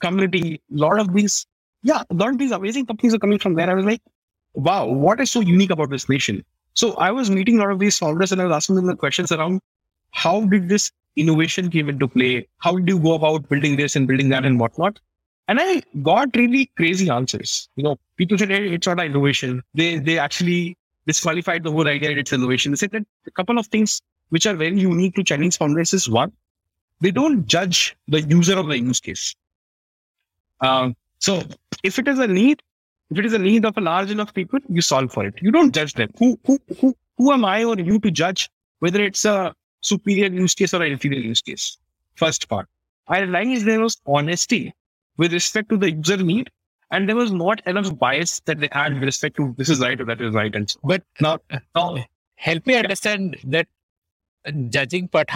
[0.01, 1.47] community, a lot of these,
[1.83, 3.71] yeah, a lot of these amazing companies are coming from there.
[3.71, 4.03] I was like,
[4.55, 6.45] wow, what is so unique about this nation?
[6.75, 8.97] So I was meeting a lot of these founders and I was asking them the
[8.97, 9.61] questions around
[10.11, 12.49] how did this innovation came into play?
[12.59, 15.01] How did you go about building this and building that and whatnot?
[15.49, 17.69] And I got really crazy answers.
[17.77, 19.63] You know, people said, hey, it's not an innovation.
[19.75, 20.77] They they actually
[21.07, 22.73] disqualified the whole idea that it's innovation.
[22.73, 26.09] They said that a couple of things which are very unique to Chinese founders is
[26.11, 26.33] one,
[27.01, 29.37] they don't judge the user of the use case.
[30.61, 31.43] Um, so
[31.85, 32.63] if it is a need,
[33.11, 35.35] if it is a need of a large enough people, you solve for it.
[35.41, 36.11] You don't judge them.
[36.19, 38.51] Who who who who am I or you to judge
[38.81, 39.55] whether it's a
[39.87, 41.79] superior use case or inferior use case.
[42.15, 42.69] First part.
[43.09, 44.75] I realized there was honesty
[45.17, 46.51] with respect to the user need,
[46.91, 50.01] and there was not enough bias that they had with respect to this is right
[50.01, 50.55] or that is right.
[50.55, 51.39] And so, but now,
[51.75, 53.69] now help me understand that
[54.69, 55.31] judging part.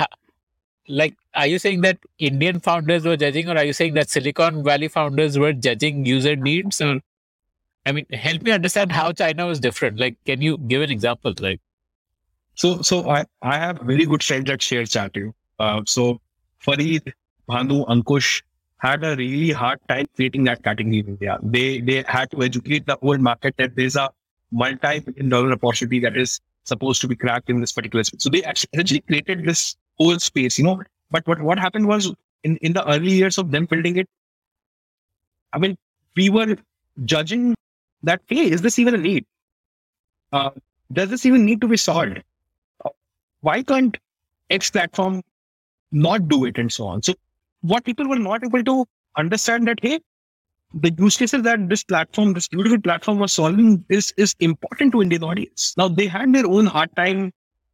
[0.88, 4.64] Like, are you saying that Indian founders were judging, or are you saying that Silicon
[4.64, 6.80] Valley founders were judging user needs?
[6.80, 7.00] Or,
[7.86, 10.00] I mean, help me understand how China was different.
[10.00, 11.34] Like, can you give an example?
[11.38, 11.60] Like,
[12.60, 15.32] so, so I, I have very good friends that share Chatio.
[15.58, 16.20] Uh, so
[16.58, 17.14] Farid,
[17.48, 18.42] Bhanu, Ankush
[18.76, 21.38] had a really hard time creating that category in India.
[21.42, 24.10] They, they had to educate the whole market that there's a
[24.52, 28.22] multi-billion dollar opportunity that is supposed to be cracked in this particular space.
[28.22, 30.82] So they actually essentially created this whole space, you know.
[31.10, 32.12] But what, what happened was
[32.44, 34.08] in, in the early years of them building it,
[35.54, 35.78] I mean,
[36.14, 36.58] we were
[37.06, 37.54] judging
[38.02, 39.24] that, hey, is this even a need?
[40.30, 40.50] Uh,
[40.92, 42.22] does this even need to be solved?
[43.40, 43.96] Why can't
[44.50, 45.22] X platform
[45.92, 47.02] not do it and so on?
[47.02, 47.14] So
[47.62, 50.00] what people were not able to understand that, hey,
[50.72, 55.02] the use cases that this platform, this beautiful platform was solving is, is important to
[55.02, 55.74] Indian audience.
[55.76, 57.32] Now they had their own hard time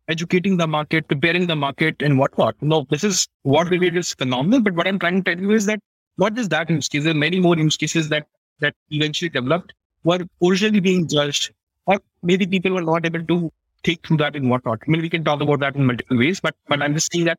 [0.08, 2.54] educating the market, preparing the market and whatnot.
[2.62, 4.60] No, this is what we is phenomenal.
[4.60, 5.80] But what I'm trying to tell you is that
[6.16, 8.26] not just that use case, there are many more use cases that,
[8.60, 9.74] that eventually developed
[10.04, 11.52] were originally being judged
[11.86, 13.52] or maybe people were not able to
[13.84, 14.80] think through that and whatnot.
[14.86, 17.26] I mean, we can talk about that in multiple ways, but but I'm just saying
[17.26, 17.38] that.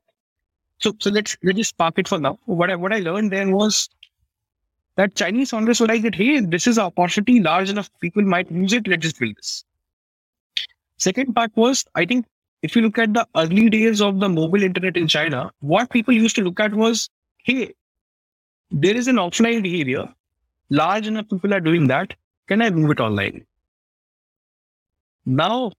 [0.79, 2.39] So so let's let's just park it for now.
[2.45, 3.89] What I what I learned then was
[4.95, 6.15] that Chinese founders were like that.
[6.15, 7.89] Hey, this is an opportunity large enough.
[7.99, 8.87] People might use it.
[8.87, 9.63] Let's just build this.
[10.97, 12.25] Second part was I think
[12.63, 16.13] if you look at the early days of the mobile internet in China, what people
[16.13, 17.09] used to look at was,
[17.43, 17.73] hey,
[18.71, 20.07] there is an offline behavior.
[20.69, 22.13] Large enough people are doing that.
[22.47, 23.45] Can I move it online?
[25.25, 25.71] Now,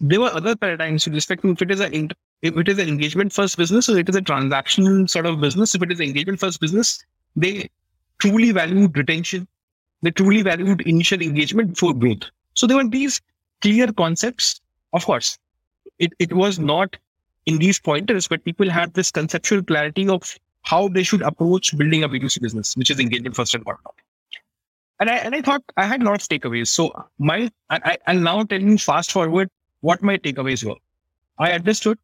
[0.00, 2.08] there were other paradigms with respect to if it is a
[2.42, 5.74] if it is an engagement first business or it is a transactional sort of business.
[5.74, 7.04] If it is engagement first business,
[7.36, 7.70] they
[8.18, 9.48] truly valued retention.
[10.02, 12.30] They truly valued initial engagement before growth.
[12.54, 13.20] So there were these
[13.62, 14.60] clear concepts.
[14.92, 15.38] Of course,
[15.98, 16.96] it, it was not
[17.46, 22.04] in these pointers, but people had this conceptual clarity of how they should approach building
[22.04, 23.94] a B2C business, which is engagement first and whatnot.
[25.00, 26.68] And I and I thought I had a lot of takeaways.
[26.68, 29.50] So my I, I'll now tell you fast forward
[29.84, 30.80] what my takeaways were.
[31.38, 31.98] I understood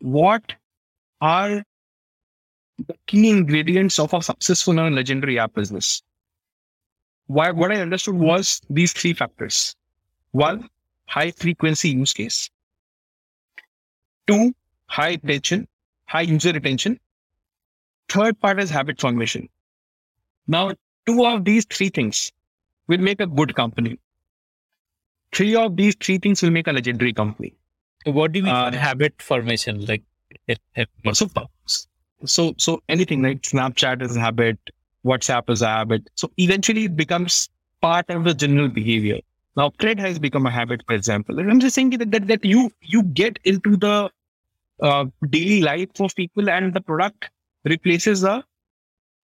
[0.00, 0.54] what
[1.20, 1.62] are
[2.88, 6.02] the key ingredients of a successful and legendary app business.
[7.26, 9.76] Why, what I understood was these three factors.
[10.32, 10.68] One,
[11.06, 12.50] high frequency use case.
[14.26, 14.52] Two,
[14.86, 15.68] high retention,
[16.06, 16.98] high user retention.
[18.08, 19.48] Third part is habit formation.
[20.48, 20.72] Now,
[21.06, 22.32] two of these three things
[22.88, 24.00] will make a good company.
[25.32, 27.54] Three of these three things will make a legendary company.
[28.04, 29.86] What do you mean uh, habit formation?
[29.86, 30.02] Like,
[30.46, 31.28] it, it, so,
[32.24, 34.58] so, so anything like Snapchat is a habit,
[35.04, 36.10] WhatsApp is a habit.
[36.14, 37.48] So eventually it becomes
[37.80, 39.20] part of the general behavior.
[39.56, 41.38] Now, trade has become a habit, for example.
[41.38, 44.10] And I'm just saying that, that, that you, you get into the
[44.80, 47.30] uh, daily life of people and the product
[47.64, 48.44] replaces a,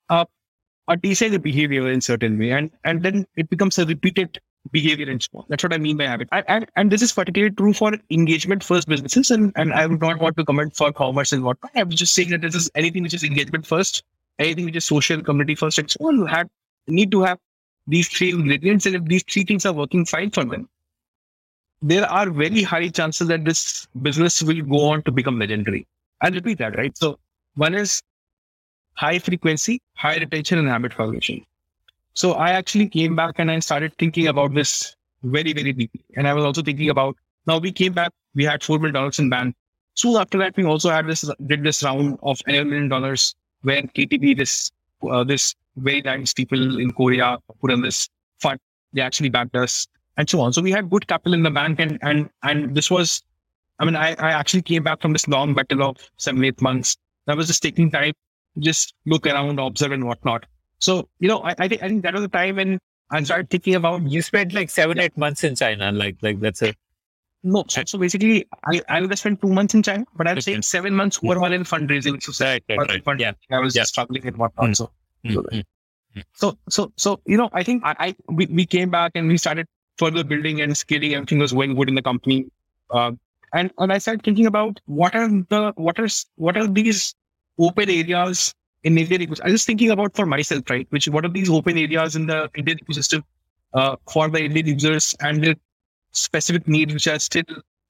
[0.09, 0.27] a,
[0.87, 2.51] a decent behavior in certain way.
[2.53, 4.39] And, and then it becomes a repeated
[4.73, 5.45] behavior and so on.
[5.49, 6.29] That's what I mean by habit.
[6.33, 9.31] And, and, and this is particularly true for engagement first businesses.
[9.31, 11.73] And, and I would not want to comment for commerce and whatnot.
[11.75, 14.03] I was just saying that this is anything which is engagement first,
[14.39, 16.49] anything which is social, community first, and so on, have,
[16.87, 17.39] need to have
[17.87, 18.87] these three ingredients.
[18.87, 20.69] And if these three things are working fine for them,
[21.81, 25.87] there are very high chances that this business will go on to become legendary.
[26.21, 26.97] I'll repeat that, right?
[26.97, 27.19] So
[27.55, 28.03] one is
[28.95, 31.45] high frequency, high retention, and habit formation.
[32.15, 36.05] So I actually came back and I started thinking about this very, very deeply.
[36.17, 37.17] And I was also thinking about
[37.47, 39.55] now we came back, we had four million dollars in bank.
[39.95, 43.83] Soon after that, we also had this did this round of eleven million dollars where
[43.83, 44.71] KTB, this
[45.09, 48.61] uh, this very nice people in Korea put in this fund.
[48.93, 50.53] They actually backed us and so on.
[50.53, 53.23] So we had good capital in the bank and and and this was
[53.79, 56.97] I mean I, I actually came back from this long battle of seven, eight months.
[57.27, 58.13] That was just taking time,
[58.59, 60.47] just look around, observe and whatnot.
[60.81, 62.79] So, you know, I, I think I think that was the time when
[63.11, 65.05] I started thinking about you spent like seven, yeah.
[65.05, 65.91] eight months in China.
[65.93, 66.75] Like like that's a
[67.43, 67.65] no.
[67.69, 70.41] So, so basically I, I would have spent two months in China, but I'm okay.
[70.41, 72.23] saying seven months overall in fundraising.
[72.23, 73.05] So right, right, right.
[73.05, 73.33] Fund, yeah.
[73.51, 73.85] I was yeah.
[73.85, 74.71] struggling and whatnot.
[74.71, 74.77] Mm.
[74.77, 74.91] So,
[75.25, 76.21] mm-hmm.
[76.35, 79.39] so so so you know, I think I, I we, we came back and we
[79.39, 79.67] started
[79.99, 81.15] further building and scaling.
[81.15, 82.47] Everything was going good in the company.
[82.91, 83.13] Uh,
[83.53, 87.15] and and I started thinking about what are the what are what are these
[87.59, 89.45] open areas in Indian ecosystem.
[89.45, 90.87] I'm just thinking about for myself, right?
[90.91, 93.23] Which what are these open areas in the Indian ecosystem
[93.75, 95.55] uh, for the Indian users and their
[96.13, 97.45] specific needs which are still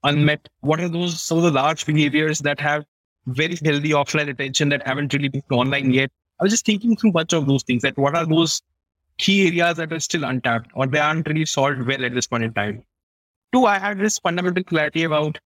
[0.04, 0.48] unmet?
[0.60, 2.84] What are those some of the large behaviors that have
[3.26, 6.10] very healthy offline attention that haven't really been online yet?
[6.40, 7.82] I was just thinking through a bunch of those things.
[7.82, 8.62] That what are those
[9.18, 12.44] key areas that are still untapped or they aren't really solved well at this point
[12.44, 12.84] in time?
[13.52, 15.38] Two, I had this fundamental clarity about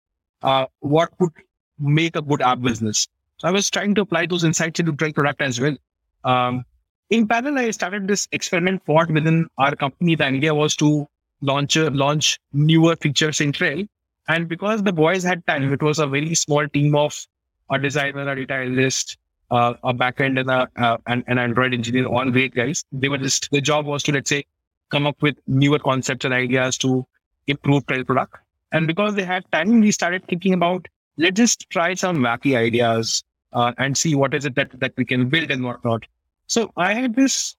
[0.42, 1.30] uh, what would
[1.78, 3.08] make a good app business.
[3.42, 5.76] So I was trying to apply those insights into Trell product as well.
[6.22, 6.64] Um,
[7.10, 10.14] in parallel, I started this experiment pod within our company.
[10.14, 11.08] The idea was to
[11.40, 13.88] launch uh, launch newer features in Trell.
[14.28, 17.26] And because the boys had time, it was a very small team of
[17.68, 19.18] a designer, a data analyst,
[19.50, 22.84] uh, a backend, and a, uh, an, an Android engineer, all great guys.
[22.92, 24.44] They were just, the job was to, let's say,
[24.92, 27.04] come up with newer concepts and ideas to
[27.48, 28.36] improve Trell product.
[28.70, 33.24] And because they had time, we started thinking about let's just try some wacky ideas
[33.52, 36.04] uh, and see what is it that, that we can build and whatnot.
[36.46, 37.56] So I had this,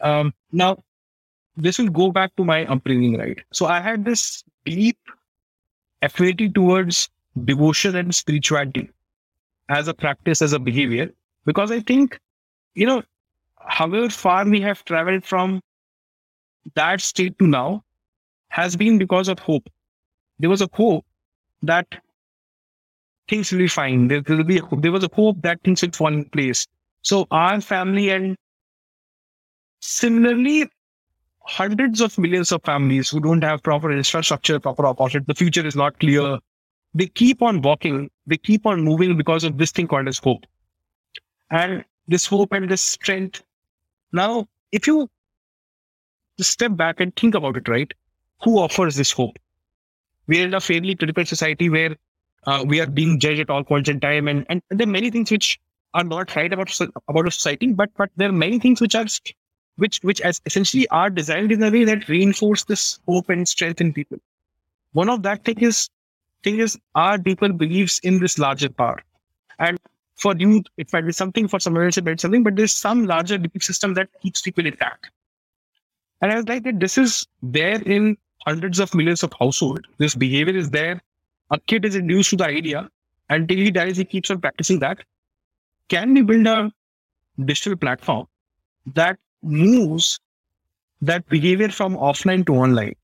[0.00, 0.82] um, now
[1.56, 3.38] this will go back to my upbringing, right?
[3.52, 4.98] So I had this deep
[6.02, 7.08] affinity towards
[7.44, 8.90] devotion and spirituality
[9.68, 11.10] as a practice, as a behavior,
[11.44, 12.20] because I think,
[12.74, 13.02] you know,
[13.58, 15.60] however far we have traveled from
[16.74, 17.82] that state to now
[18.48, 19.68] has been because of hope.
[20.38, 21.04] There was a hope
[21.62, 21.86] that
[23.28, 24.08] things will be fine.
[24.08, 26.66] There, will be there was a hope that things would fall in place.
[27.02, 28.36] So our family and
[29.80, 30.68] similarly,
[31.40, 35.26] hundreds of millions of families who don't have proper infrastructure, proper opportunity.
[35.28, 36.38] The future is not clear.
[36.94, 40.44] They keep on walking, they keep on moving because of this thing called as hope.
[41.50, 43.42] And this hope and this strength.
[44.12, 45.08] Now, if you
[46.38, 47.92] just step back and think about it, right?
[48.42, 49.38] Who offers this hope?
[50.26, 51.96] We're in a fairly critical society where
[52.46, 55.10] uh, we are being judged at all points in time, and, and there are many
[55.10, 55.60] things which
[55.94, 56.78] are not right about
[57.08, 59.06] about society, but but there are many things which are
[59.76, 63.80] which which as essentially are designed in a way that reinforce this hope and strength
[63.80, 64.18] in people.
[64.92, 65.88] One of that thing is
[66.42, 69.02] thing is our people believes in this larger power,
[69.58, 69.78] and
[70.14, 72.72] for you it might be something for someone else it might be something, but there's
[72.72, 75.10] some larger belief system that keeps people intact.
[76.22, 79.82] And I was like that this is there in hundreds of millions of households.
[79.98, 81.02] This behavior is there.
[81.50, 82.88] A kid is induced to the idea
[83.28, 84.98] until he dies, he keeps on practicing that.
[85.88, 86.72] Can we build a
[87.44, 88.26] digital platform
[88.94, 90.18] that moves
[91.00, 92.94] that behavior from offline to online?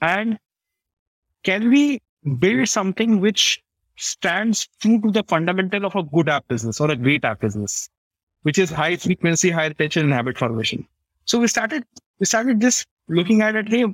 [0.00, 0.38] And
[1.42, 2.00] can we
[2.38, 3.62] build something which
[3.96, 7.90] stands true to the fundamental of a good app business or a great app business,
[8.42, 10.86] which is high frequency, high retention, and habit formation?
[11.24, 11.84] So we started
[12.18, 13.68] we started just looking at it.
[13.68, 13.84] Hey,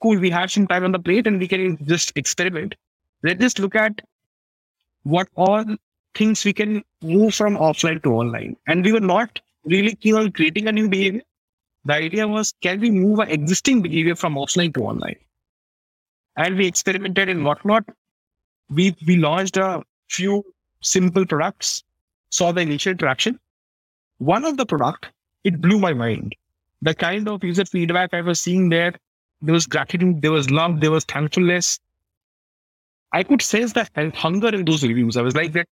[0.00, 2.74] cool, we have some time on the plate and we can just experiment.
[3.22, 4.00] Let's just look at
[5.02, 5.64] what all
[6.14, 8.56] things we can move from offline to online.
[8.66, 11.22] And we were not really keen on creating a new behavior.
[11.84, 15.16] The idea was, can we move our existing behavior from offline to online?
[16.36, 17.84] And we experimented in whatnot.
[18.70, 20.44] We we launched a few
[20.82, 21.82] simple products,
[22.30, 23.40] saw the initial traction.
[24.18, 25.08] One of the product,
[25.44, 26.34] it blew my mind.
[26.82, 28.94] The kind of user feedback I was seeing there,
[29.40, 31.78] there was gratitude, there was love, there was thankfulness.
[33.12, 35.16] I could sense that hunger in those reviews.
[35.16, 35.66] I was like that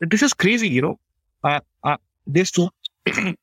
[0.00, 0.98] this is crazy, you know.
[1.44, 2.68] Uh, uh, this too.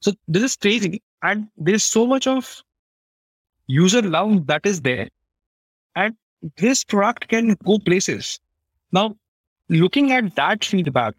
[0.00, 2.62] so this is crazy, and there is so much of
[3.66, 5.08] user love that is there,
[5.96, 6.14] and
[6.58, 8.38] this product can go places.
[8.92, 9.16] Now,
[9.68, 11.14] looking at that feedback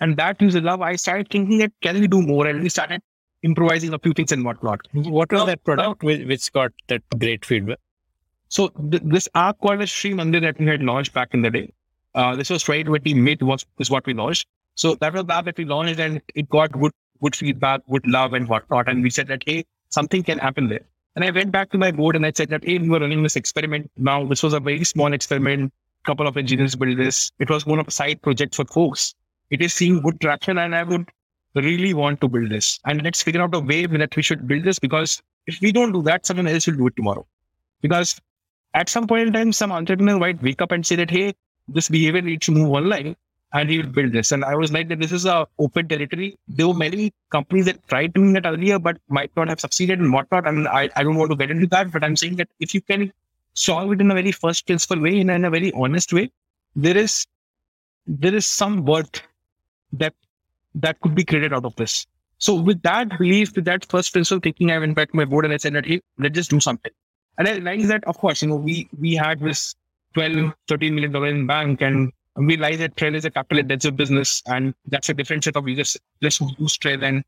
[0.00, 3.02] and that user love, I started thinking that can we do more, and we started
[3.42, 4.80] improvising a few things and whatnot.
[4.92, 7.78] What was that product which, which got that great feedback?
[8.48, 11.50] So th- this app called as Sri Mandir that we had launched back in the
[11.50, 11.72] day.
[12.14, 14.46] Uh, this was 2020 mid was is what we launched.
[14.74, 18.06] So that was the app that we launched and it got good good feedback, good
[18.06, 18.88] love and whatnot.
[18.88, 20.84] And we said that hey, something can happen there.
[21.14, 23.22] And I went back to my board and I said that hey, we were running
[23.22, 23.90] this experiment.
[23.96, 25.72] Now this was a very small experiment.
[26.04, 27.30] Couple of engineers built this.
[27.38, 29.14] It was one of a side project for folks.
[29.50, 31.08] It is seeing good traction and I would
[31.54, 32.78] really want to build this.
[32.84, 35.92] And let's figure out a way that we should build this because if we don't
[35.92, 37.26] do that, someone else will do it tomorrow.
[37.80, 38.20] Because
[38.74, 41.34] at some point in time, some entrepreneur might wake up and say that, hey,
[41.68, 43.16] this behavior needs to move online
[43.52, 44.32] and he will build this.
[44.32, 46.38] And I was like that this is a open territory.
[46.46, 50.12] There were many companies that tried doing that earlier, but might not have succeeded and
[50.12, 50.46] whatnot.
[50.46, 52.80] And I, I don't want to get into that, but I'm saying that if you
[52.80, 53.12] can
[53.54, 56.30] solve it in a very first principle way, in, in a very honest way,
[56.76, 57.26] there is
[58.06, 59.22] there is some worth
[59.92, 60.14] that
[60.74, 62.06] that could be created out of this.
[62.38, 65.44] So with that belief, with that first principle thinking, I went back to my board
[65.44, 66.92] and I said that hey, let's just do something.
[67.38, 69.74] And I realized that of course, you know, we we had this
[70.14, 73.96] 12, 13 million dollar in bank and we realized that Trell is a capital intensive
[73.96, 75.96] business and that's a different set of users.
[76.22, 77.24] Let's use Trell and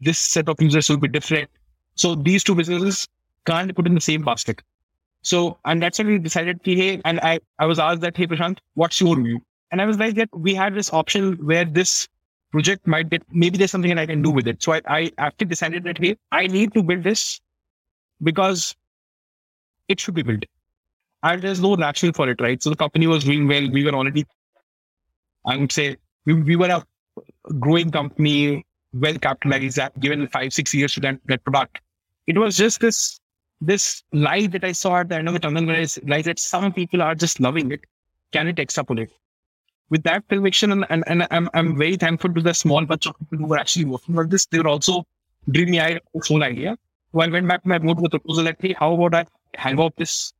[0.00, 1.48] this set of users will be different.
[1.94, 3.08] So these two businesses
[3.46, 4.62] can't put in the same basket.
[5.22, 8.58] So, and that's when we decided, hey, and I, I was asked that, hey, Prashant,
[8.74, 9.40] what's your view?
[9.72, 12.08] And I was like that we had this option where this
[12.54, 14.62] project might get, maybe there's something that I can do with it.
[14.62, 17.40] So I, I actually decided that, hey, I need to build this
[18.22, 18.74] because
[19.88, 20.44] it should be built
[21.24, 22.62] and there's no rationale for it, right?
[22.62, 23.68] So the company was doing well.
[23.70, 24.26] We were already,
[25.46, 26.84] I would say, we, we were a
[27.58, 31.80] growing company, well capitalized, given five, six years to that, that product.
[32.26, 33.20] It was just this
[33.60, 36.38] this light that I saw at the end of the tunnel where I realized that
[36.38, 37.80] some people are just loving it.
[38.32, 39.10] Can it extrapolate?
[39.90, 43.18] With that conviction, and, and, and I'm, I'm very thankful to the small bunch of
[43.18, 44.46] people who were actually working on this.
[44.46, 45.04] They were also
[45.50, 46.76] dreamy eyed whole idea.
[47.12, 49.26] So I went back to my board with a proposal that, hey, how about I
[49.56, 50.32] hang off this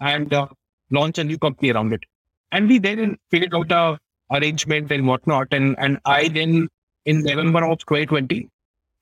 [0.00, 0.48] and uh,
[0.90, 2.00] launch a new company around it.
[2.52, 3.98] And we then figured out a
[4.30, 5.48] arrangement and whatnot.
[5.52, 6.68] And and I then
[7.04, 8.48] in November of 2020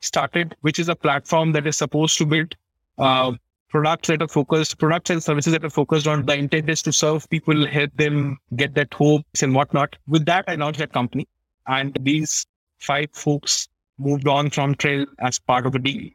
[0.01, 2.55] started, which is a platform that is supposed to build
[2.99, 3.33] uh,
[3.69, 6.93] products that are focused, products and services that are focused on the intent is to
[6.93, 9.97] serve people, help them get that hopes and whatnot.
[10.07, 11.29] With that, I launched that company.
[11.67, 12.47] And these
[12.79, 16.11] five folks moved on from Trell as part of the deal.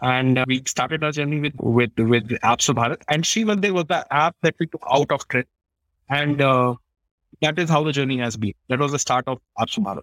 [0.00, 3.02] And uh, we started our journey with with with Apps Bharat.
[3.08, 5.44] And Sri Mandir was the app that we took out of Trell.
[6.08, 6.74] And uh,
[7.40, 8.54] that is how the journey has been.
[8.68, 10.02] That was the start of Apps Bharat.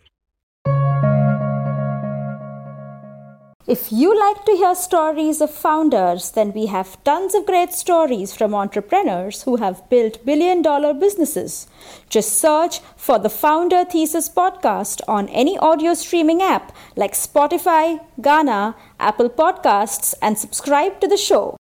[3.70, 8.36] If you like to hear stories of founders, then we have tons of great stories
[8.36, 11.68] from entrepreneurs who have built billion dollar businesses.
[12.10, 18.74] Just search for the Founder Thesis podcast on any audio streaming app like Spotify, Gaana,
[19.00, 21.56] Apple Podcasts, and subscribe to the show.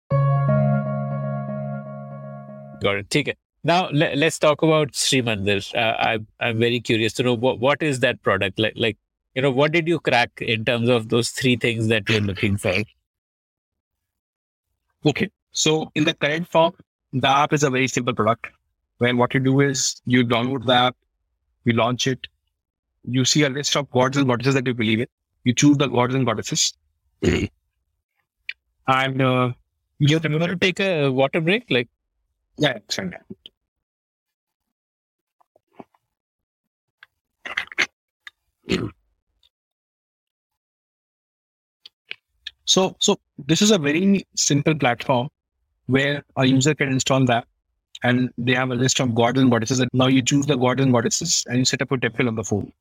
[2.82, 3.10] Got it.
[3.12, 3.38] Take it.
[3.64, 5.76] Now let, us talk about Srimandir.
[5.76, 8.74] Uh, I, I'm very curious to know what, what is that product like.
[8.76, 8.98] Like
[9.36, 12.58] you know, what did you crack in terms of those three things that you're looking
[12.58, 12.74] for?
[15.06, 15.30] Okay.
[15.52, 16.74] So in the current form,
[17.14, 18.48] the app is a very simple product
[19.00, 20.98] When what you do is you download the app,
[21.66, 22.28] you launch it,
[23.04, 25.08] you see a list of gods and goddesses that you believe in.
[25.46, 26.74] You choose the gods and goddesses.
[27.24, 27.50] and
[28.88, 29.52] uh,
[30.00, 31.66] you remember to take a water break?
[31.70, 31.90] Like,
[32.58, 33.16] yeah, fine.
[42.70, 43.18] So, so
[43.48, 45.30] this is a very simple platform
[45.88, 47.48] where a user can install that
[48.04, 49.80] and they have a list of gods and goddesses.
[49.80, 52.36] And now you choose the gods and goddesses and you set up a temple on
[52.36, 52.72] the phone.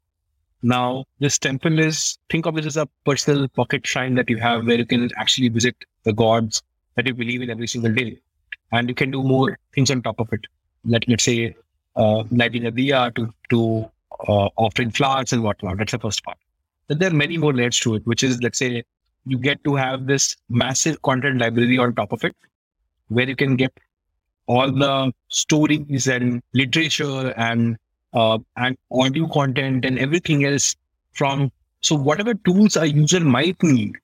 [0.63, 4.67] Now, this temple is, think of this as a personal pocket shrine that you have
[4.67, 6.63] where you can actually visit the gods
[6.97, 8.19] that you believe in every single day.
[8.73, 10.43] And you can do more things on top of it.
[10.85, 11.57] Let, let's say,
[11.97, 13.91] uh, lighting a diya to, to
[14.29, 15.79] uh, offering flowers and whatnot.
[15.79, 16.37] That's the first part.
[16.89, 18.85] Then there are many more layers to it, which is, let's say,
[19.29, 22.37] you get to have this massive content library on top of it,
[23.09, 23.73] where you can get
[24.47, 27.77] all the stories and literature and
[28.15, 30.75] uh, and audio content and everything else
[31.13, 33.97] from so whatever tools a user might need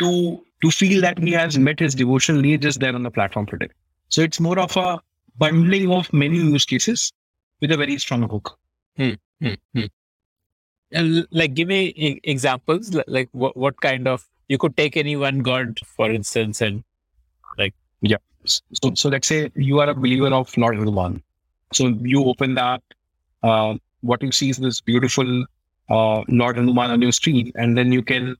[0.00, 3.46] to to feel that he has met his devotional needs is there on the platform
[3.46, 3.68] today.
[4.08, 5.00] So it's more of a
[5.38, 7.12] bundling of many use cases
[7.60, 8.58] with a very strong hook.
[8.96, 9.84] Hmm, hmm, hmm.
[10.92, 12.96] And like, give me examples.
[13.06, 16.84] Like, what what kind of you could take any one god, for instance, and
[17.58, 18.16] like yeah.
[18.44, 21.22] So so let's say you are a believer of Lord Hanuman.
[21.72, 22.82] So you open that.
[23.42, 25.44] Uh, what you see is this beautiful
[25.90, 28.36] uh, Lord Hanuman on your screen, and then you can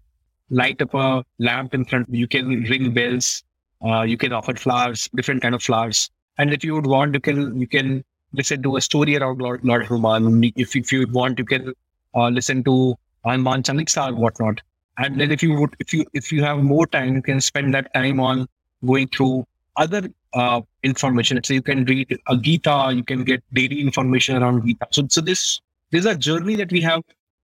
[0.50, 2.08] light up a lamp in front.
[2.08, 3.42] You can ring bells.
[3.84, 6.10] Uh, you can offer flowers, different kind of flowers.
[6.38, 9.64] And if you would want, you can you can listen to a story around Lord,
[9.64, 10.52] Lord Hanuman.
[10.56, 11.72] If, if you want, you can
[12.14, 12.94] uh, listen to
[13.24, 14.60] Hanuman Chalisa or whatnot.
[14.98, 17.74] And then if you would, if you if you have more time, you can spend
[17.74, 18.46] that time on
[18.84, 21.42] going through other uh, information.
[21.44, 24.86] So you can read a Gita, you can get daily information around Gita.
[24.90, 27.02] So so this there's a journey that we have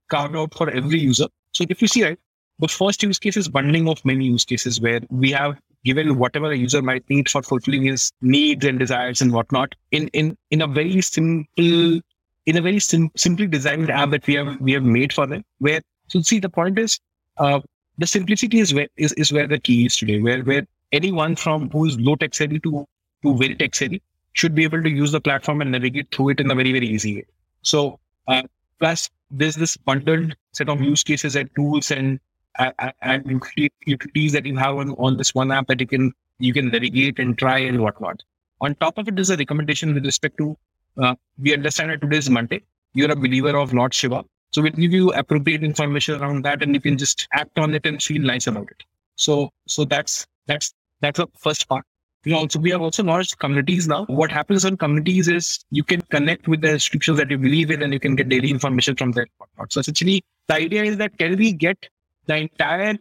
[0.09, 1.27] carved out for every user.
[1.53, 2.19] So if you see right,
[2.59, 6.51] the first use case is bundling of many use cases where we have given whatever
[6.51, 10.63] a user might need for fulfilling his needs and desires and whatnot in in in
[10.63, 12.01] a very simple
[12.47, 15.45] in a very sim- simply designed app that we have we have made for them
[15.59, 16.99] where so see the point is
[17.39, 17.61] uh,
[17.99, 21.71] the simplicity is where is, is where the key is today, where where anyone from
[21.71, 22.87] who's low tech savvy to
[23.23, 24.03] to very tech savvy
[24.33, 26.87] should be able to use the platform and navigate through it in a very very
[26.87, 27.27] easy way.
[27.63, 28.43] So uh,
[28.79, 32.19] plus there's this bundled set of use cases and tools and
[32.59, 33.43] uh, and
[33.87, 37.19] utilities that you have on, on this one app that you can you can navigate
[37.19, 38.23] and try and whatnot.
[38.61, 40.57] On top of it, there's a recommendation with respect to
[41.01, 42.63] uh, we understand that today is Monday.
[42.95, 44.25] You're a believer of Lord Shiva.
[44.53, 47.87] So we'll give you appropriate information around that and you can just act on it
[47.87, 48.83] and feel nice about it.
[49.17, 51.85] So so that's that's that's the first part.
[52.25, 54.05] We also we have also launched communities now.
[54.07, 57.83] What happens on communities is you can connect with the institutions that you believe in
[57.83, 59.27] and you can get daily information from there.
[59.71, 61.89] So essentially the idea is that can we get
[62.27, 62.99] the entire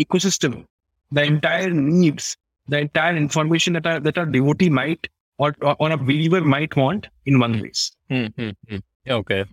[0.00, 0.66] ecosystem,
[1.10, 2.36] the entire needs,
[2.68, 5.08] the entire information that our that our devotee might
[5.38, 7.90] or, or, a believer might want in one place.
[8.10, 8.76] Mm-hmm.
[9.08, 9.44] Okay.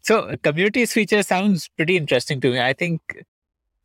[0.00, 2.60] So communities feature sounds pretty interesting to me.
[2.60, 3.24] I think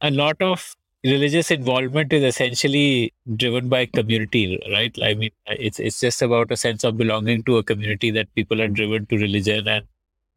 [0.01, 4.95] a lot of religious involvement is essentially driven by community, right?
[5.01, 8.61] I mean, it's it's just about a sense of belonging to a community that people
[8.61, 9.85] are driven to religion and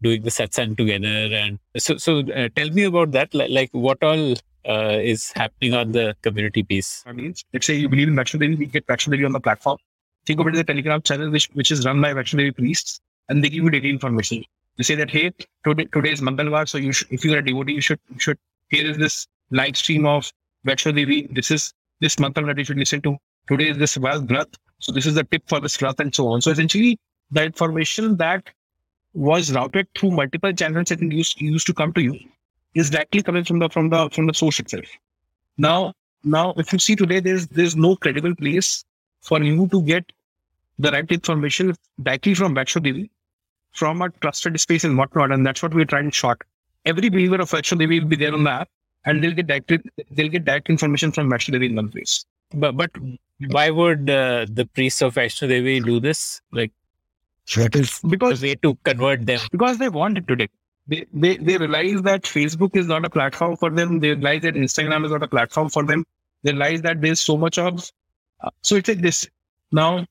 [0.03, 1.35] doing the satsang together.
[1.35, 3.35] And so, so uh, tell me about that.
[3.35, 4.35] Like, like what all
[4.67, 7.03] uh, is happening on the community piece?
[7.07, 9.41] I mean, let's say you believe in Vaishno Devi, we get Vaishno Devi on the
[9.41, 9.79] platform.
[10.27, 13.01] Think of it as a Telegram channel which which is run by Vaishno Devi priests,
[13.29, 14.45] and they give you daily information.
[14.77, 15.33] You say that, hey,
[15.65, 18.89] today, today is Mangalwar, so you if you're a devotee, you should, you should, here
[18.91, 20.33] is this live stream of
[20.67, 21.29] Vaishno Devi.
[21.31, 23.17] This is this mantra that you should listen to.
[23.49, 24.55] Today is this Vrat.
[24.79, 26.41] So this is the tip for this Vrat and so on.
[26.41, 26.99] So essentially,
[27.31, 28.49] the information that
[29.13, 32.19] was routed through multiple channels that used, used to come to you
[32.75, 34.87] is directly coming from the from the from the source itself.
[35.59, 35.93] Now,
[36.23, 38.85] now if you see today, there's there's no credible place
[39.21, 40.05] for you to get
[40.79, 43.11] the right information directly from Vaishno Devi
[43.73, 45.33] from a trusted space and whatnot.
[45.33, 46.43] And that's what we're trying to short.
[46.85, 48.69] Every believer of Vaishno Devi will be there on the app.
[49.05, 49.73] and they'll get direct
[50.11, 52.25] they'll get direct information from Vaishno Devi in one place.
[52.53, 52.91] But but
[53.49, 56.41] why would uh, the priests of Vaishno Devi do this?
[56.53, 56.73] Like
[57.57, 59.41] that is the because way to convert them.
[59.51, 60.49] because they want it today.
[60.87, 64.01] They, they they realize that Facebook is not a platform for them.
[64.01, 66.05] They realize that Instagram is not a platform for them.
[66.43, 67.91] They realize that there's so much of
[68.41, 69.29] uh, so it's like this.
[69.73, 70.07] Now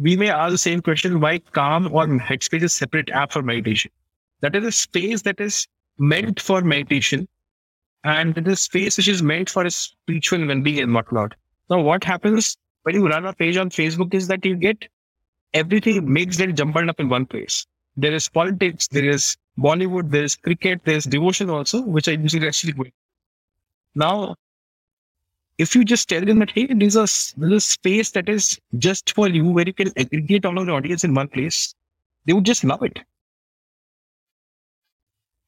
[0.00, 3.90] we may ask the same question: Why Calm or Headspace is separate app for meditation?
[4.40, 5.66] That is a space that is
[5.98, 7.26] meant for meditation,
[8.04, 11.34] and it is space which is meant for a spiritual well-being and whatnot.
[11.70, 14.88] Now, what happens when you run a page on Facebook is that you get
[15.54, 17.66] everything mixed and jumbled up in one place.
[17.96, 22.12] There is politics, there is Bollywood, there is cricket, there is devotion also, which I
[22.12, 22.84] usually actually go.
[23.94, 24.36] Now,
[25.58, 27.06] if you just tell them that hey, there's a
[27.36, 30.72] there's a space that is just for you where you can aggregate all of the
[30.72, 31.74] audience in one place,
[32.24, 33.00] they would just love it.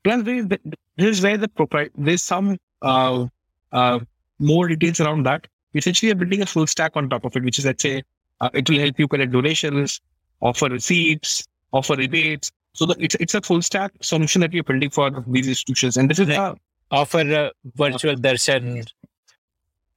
[0.03, 0.59] Plus, this
[0.97, 3.27] is where the propri- there's some uh,
[3.73, 4.01] uh,
[4.39, 5.47] more details around that.
[5.75, 8.03] Essentially, you're building a full stack on top of it, which is let's say
[8.41, 10.01] uh, it will help you collect donations,
[10.41, 12.51] offer receipts, offer rebates.
[12.73, 16.11] So the, it's it's a full stack solution that we're building for these institutions, and
[16.11, 16.55] this is uh,
[16.93, 18.85] Offer a virtual darshan.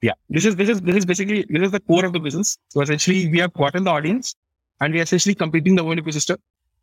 [0.04, 2.58] Yeah, this is this is this is basically this is the core of the business.
[2.68, 4.36] So essentially, we have gotten the audience,
[4.82, 6.38] and we are essentially completing the whole ecosystem.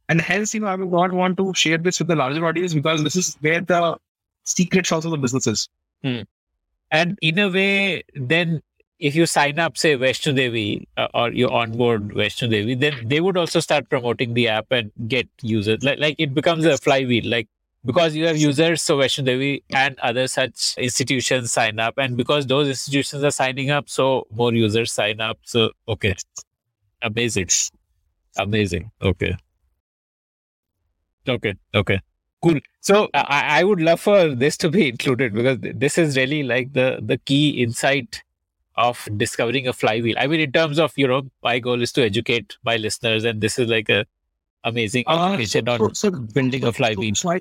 [0.08, 2.72] And hence, you know, I would not want to share this with the larger audience
[2.72, 3.98] because this is where the
[4.44, 5.68] secret sauce of the business is.
[6.90, 8.62] And in a way, then
[8.98, 13.20] if you sign up, say Vaishno Devi, uh, or you onboard Vaishno Devi, then they
[13.20, 15.84] would also start promoting the app and get users.
[15.84, 17.28] Like, like it becomes a flywheel.
[17.30, 17.48] Like
[17.85, 22.47] because you have users, so Vaishno Devi and other such institutions sign up, and because
[22.47, 25.39] those institutions are signing up, so more users sign up.
[25.45, 26.14] So okay,
[27.03, 27.49] amazing,
[28.37, 28.91] amazing.
[29.03, 29.37] Okay,
[31.28, 32.01] okay, okay.
[32.43, 32.59] Cool.
[32.81, 36.72] So I, I would love for this to be included because this is really like
[36.72, 38.22] the the key insight
[38.76, 40.16] of discovering a flywheel.
[40.18, 43.41] I mean, in terms of you know, my goal is to educate my listeners, and
[43.43, 44.07] this is like a
[44.64, 47.14] amazing Uh, so- on so- building a flywheel.
[47.14, 47.41] So I,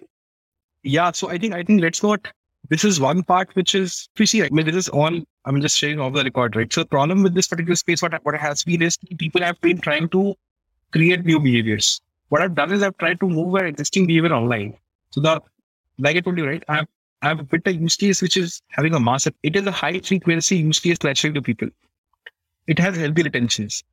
[0.84, 2.28] yeah, so I think I think let's not.
[2.70, 4.44] This is one part which is you see.
[4.44, 5.20] I mean, this is all.
[5.46, 6.72] I'm just sharing off the record, right?
[6.72, 9.80] So the problem with this particular space, what what has been is people have been
[9.80, 10.36] trying to
[10.92, 12.02] create new behaviors.
[12.30, 14.78] What I've done is I've tried to move our existing behavior online.
[15.12, 15.42] So the
[15.98, 16.64] like I told you, right?
[16.68, 16.88] I've
[17.22, 19.34] I've built a use case which is having a massive.
[19.44, 21.70] It is a high frequency use case naturally to people.
[22.68, 23.84] It has healthy retentions,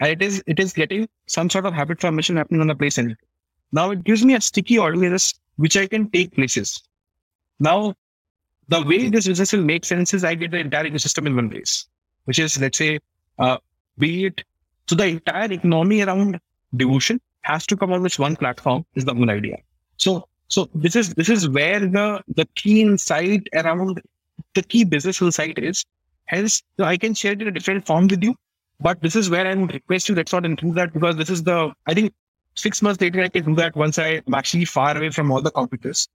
[0.00, 2.98] and it is it is getting some sort of habit formation happening on the place
[2.98, 3.16] end.
[3.72, 6.82] Now it gives me a sticky audience which I can take places.
[7.60, 7.94] Now,
[8.68, 11.50] the way this business will make sense is I get the entire ecosystem in one
[11.50, 11.86] place,
[12.24, 12.98] which is let's say,
[13.38, 13.58] uh,
[13.98, 14.44] be it
[14.88, 16.38] so the entire economy around
[16.76, 19.56] devotion has to come on this one platform is the whole idea.
[19.96, 24.02] So so this is this is where the the key insight around
[24.54, 25.84] the key business insight is.
[26.26, 28.34] Hence, so I can share it in a different form with you.
[28.80, 31.42] But this is where I would request you let's not include that because this is
[31.42, 32.12] the I think
[32.54, 35.50] six months later I can do that once I'm actually far away from all the
[35.50, 36.08] computers.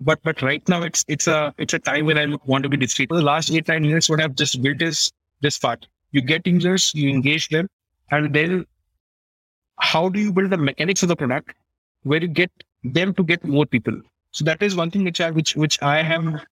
[0.00, 2.76] But but right now it's it's a it's a time when I want to be
[2.76, 3.08] discreet.
[3.08, 5.86] For the last eight nine years, what I've just built is this part.
[6.10, 7.68] You get users, you engage them,
[8.10, 8.66] and then
[9.80, 11.54] how do you build the mechanics of the product
[12.02, 12.50] where you get
[12.84, 14.00] them to get more people?
[14.32, 16.44] So that is one thing which I which which I have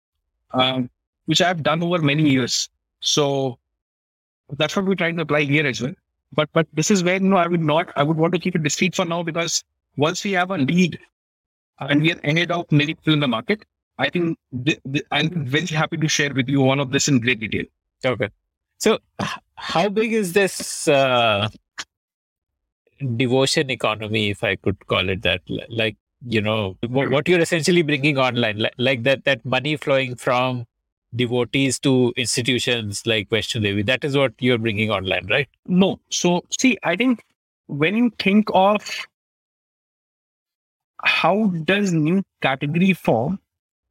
[0.53, 0.89] um,
[1.25, 2.69] which I have done over many years.
[2.99, 3.57] So
[4.57, 5.93] that's what we're trying to apply here as well.
[6.33, 8.55] But but this is where you know I would not I would want to keep
[8.55, 9.63] it discreet for now because
[9.97, 10.99] once we have a lead
[11.79, 13.65] and we are ahead of many people in the market,
[13.97, 17.19] I think th- th- I'm very happy to share with you one of this in
[17.19, 17.65] great detail.
[18.05, 18.29] Okay.
[18.77, 18.99] So,
[19.55, 21.49] how big is this uh,
[23.15, 25.41] devotion economy, if I could call it that?
[25.69, 30.65] Like, you know, wh- what you're essentially bringing online, like that that money flowing from
[31.15, 33.83] devotees to institutions like Vaishno Devi.
[33.83, 35.47] That is what you're bringing online, right?
[35.65, 35.99] No.
[36.09, 37.23] So, see, I think
[37.67, 39.05] when you think of
[41.03, 43.39] how does new category form,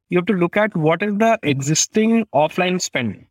[0.09, 3.25] you have to look at what is the existing offline spend.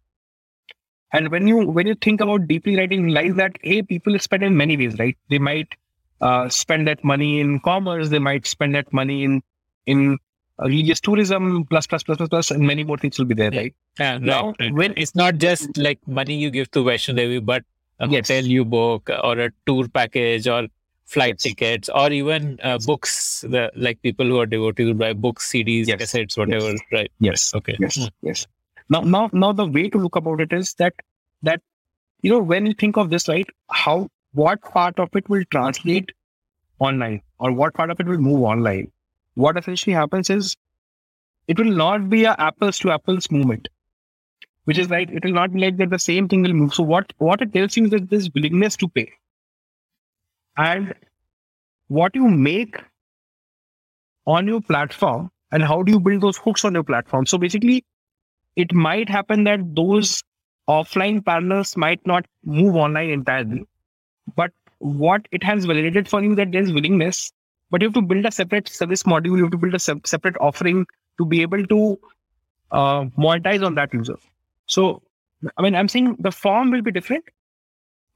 [1.12, 4.56] And when you when you think about deeply writing, realize that a people spend in
[4.56, 5.16] many ways, right?
[5.30, 5.74] They might
[6.20, 9.42] uh, spend that money in commerce, they might spend that money in
[9.86, 10.18] in
[10.58, 13.60] religious tourism, plus plus plus plus plus, and many more things will be there, Yeah.
[13.60, 13.74] right?
[14.00, 14.72] Yeah, Now, right.
[14.72, 17.64] when- it's not just like money you give to Vaishno Devi, but
[18.00, 18.28] a Yes.
[18.28, 20.66] hotel you book or a tour package or
[21.06, 21.42] flight Yes.
[21.42, 23.44] tickets or even uh, books.
[23.48, 26.00] The like people who are devotees will buy books, CDs, Yes.
[26.02, 26.74] cassettes, whatever.
[26.92, 27.10] Right?
[27.20, 27.52] Yes.
[27.54, 27.76] Okay.
[27.80, 28.06] Yes, Hmm.
[28.22, 28.46] yes.
[28.90, 30.94] Now, now, now, the way to look about it is that
[31.42, 31.60] that
[32.22, 33.48] you know when you think of this, right?
[33.70, 36.12] How what part of it will translate
[36.78, 38.90] online, or what part of it will move online?
[39.44, 40.56] What essentially happens is
[41.46, 43.68] it will not be a apples to apples movement,
[44.64, 46.74] which is like it will not be like that the same thing will move.
[46.74, 49.12] So what what it tells you is that this willingness to pay,
[50.56, 50.92] and
[51.86, 52.82] what you make
[54.26, 57.24] on your platform, and how do you build those hooks on your platform.
[57.26, 57.84] So basically,
[58.56, 60.22] it might happen that those
[60.68, 63.64] offline partners might not move online entirely,
[64.36, 67.32] but what it has validated for you that there's willingness
[67.70, 70.00] but you have to build a separate service module you have to build a se-
[70.04, 70.86] separate offering
[71.18, 71.98] to be able to
[72.70, 74.16] uh, monetize on that user.
[74.66, 75.02] So
[75.56, 77.24] i mean i'm saying the form will be different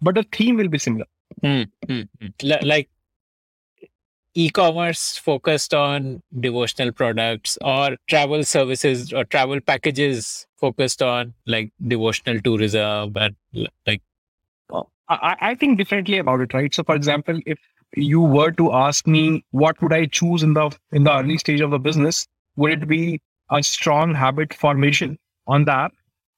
[0.01, 1.07] but the theme will be similar.
[1.41, 2.27] Hmm, hmm, hmm.
[2.43, 2.91] Li- like
[4.35, 12.41] e-commerce focused on devotional products or travel services or travel packages focused on like devotional
[12.41, 13.37] tourism and
[13.87, 14.03] like
[15.09, 16.75] I, I think differently about it right?
[16.75, 17.59] So for example if
[17.95, 21.61] you were to ask me what would i choose in the in the early stage
[21.61, 22.27] of the business
[22.57, 23.21] would it be
[23.51, 25.93] a strong habit formation on the app?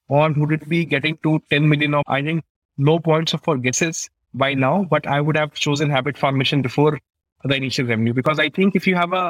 [0.08, 2.44] Or would it be getting to 10 million of i think
[2.76, 6.98] no points of for guesses by now but i would have chosen habit formation before
[7.44, 8.12] the initial revenue?
[8.12, 9.24] Because i think if you have a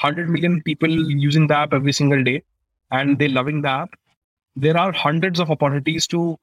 [0.00, 2.42] 100 million people using the app every single day
[2.90, 3.94] and they're loving the app
[4.56, 6.38] there are hundreds of opportunities to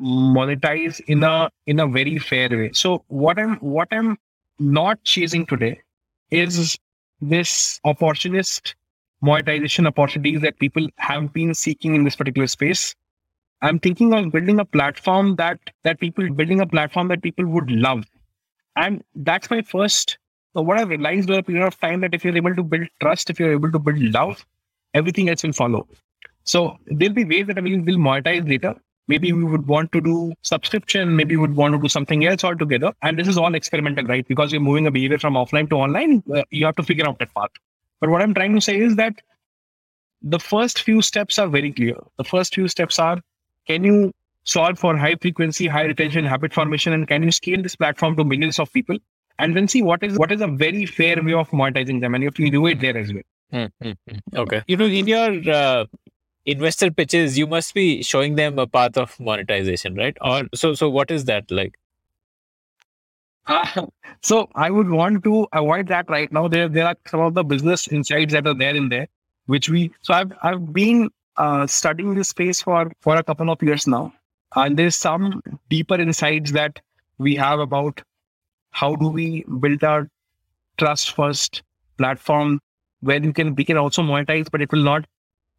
[0.00, 2.70] monetize in a in a very fair way.
[2.72, 4.16] So what i'm what i'm
[4.62, 5.80] not chasing today
[6.30, 6.78] is
[7.20, 8.74] this opportunist
[9.20, 12.94] monetization opportunities that people have been seeking in this particular space.
[13.60, 17.70] I'm thinking of building a platform that that people building a platform that people would
[17.70, 18.04] love.
[18.76, 20.18] And that's my first
[20.54, 22.88] so what i realized over a period of time that if you're able to build
[23.00, 24.44] trust if you're able to build love
[24.94, 25.88] everything else will follow.
[26.44, 28.74] So there'll be ways that I we will monetize later
[29.08, 32.44] maybe we would want to do subscription maybe we would want to do something else
[32.44, 32.92] altogether.
[33.02, 34.26] And this is all experimental right?
[34.26, 37.18] Because you're moving a behavior from offline to online uh, you have to figure out
[37.18, 37.50] that path.
[38.00, 39.20] But what i'm trying to say is that
[40.22, 41.96] the first few steps are very clear.
[42.16, 43.18] The first few steps are
[43.66, 44.12] can you
[44.44, 48.24] solve for high frequency high retention habit formation and can you scale this platform to
[48.24, 48.96] millions of people?
[49.38, 52.22] And then see what is what is a very fair way of monetizing them and
[52.22, 53.22] you have to do it there as well.
[53.50, 54.38] Hmm, hmm, hmm.
[54.38, 54.62] okay.
[54.66, 55.84] You know in your uh,
[56.44, 60.88] investor pitches you must be showing them a path of monetization right or so so
[60.90, 61.74] what is that like
[64.22, 66.48] so I would want to avoid that right now.
[66.48, 69.08] There, there are some of the business insights that are there in there,
[69.46, 69.92] which we.
[70.02, 74.12] So I've I've been uh, studying this space for for a couple of years now,
[74.54, 76.80] and there's some deeper insights that
[77.18, 78.00] we have about
[78.70, 80.08] how do we build our
[80.78, 81.62] trust first
[81.98, 82.60] platform
[83.00, 85.04] where you can we can also monetize, but it will not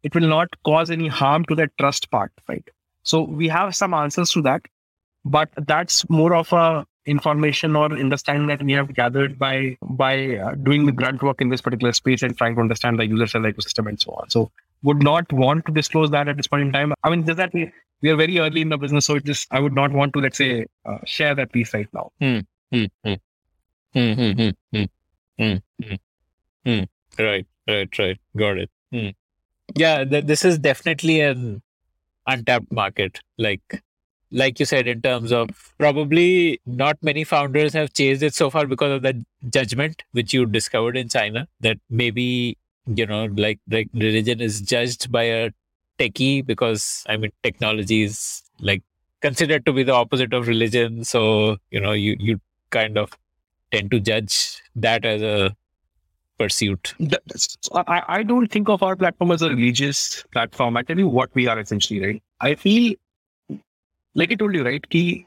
[0.04, 2.68] it will not cause any harm to that trust part, right?
[3.02, 4.62] So we have some answers to that,
[5.24, 10.54] but that's more of a information or understanding that we have gathered by by uh,
[10.54, 13.42] doing the grunt work in this particular space and trying to understand the user cell
[13.42, 14.30] ecosystem and so on.
[14.30, 14.50] So
[14.82, 16.94] would not want to disclose that at this point in time.
[17.02, 17.70] I mean, just that we,
[18.02, 20.20] we are very early in the business, so it just I would not want to
[20.20, 22.10] let's say uh, share that piece right now.
[22.20, 22.40] Hmm,
[22.72, 23.14] hmm, hmm.
[23.94, 24.84] Hmm, hmm, hmm, hmm,
[25.38, 25.94] hmm, hmm,
[26.64, 26.82] hmm.
[27.18, 28.18] Right, right, right.
[28.36, 28.70] Got it.
[28.92, 29.08] Hmm.
[29.74, 31.62] Yeah, th- this is definitely an
[32.26, 33.20] untapped market.
[33.38, 33.82] Like,
[34.30, 38.66] like you said, in terms of probably not many founders have chased it so far
[38.66, 39.16] because of that
[39.50, 41.48] judgment which you discovered in China.
[41.60, 45.50] That maybe you know, like like religion is judged by a
[45.98, 48.82] techie because I mean technology is like
[49.22, 51.04] considered to be the opposite of religion.
[51.04, 52.40] So you know, you you
[52.70, 53.12] kind of
[53.72, 55.56] tend to judge that as a
[56.38, 56.94] pursuit.
[57.74, 60.76] I, I don't think of our platform as a religious platform.
[60.76, 62.22] I tell you what we are essentially, right?
[62.40, 62.94] I feel
[64.14, 64.88] like I told you, right?
[64.88, 65.26] Ki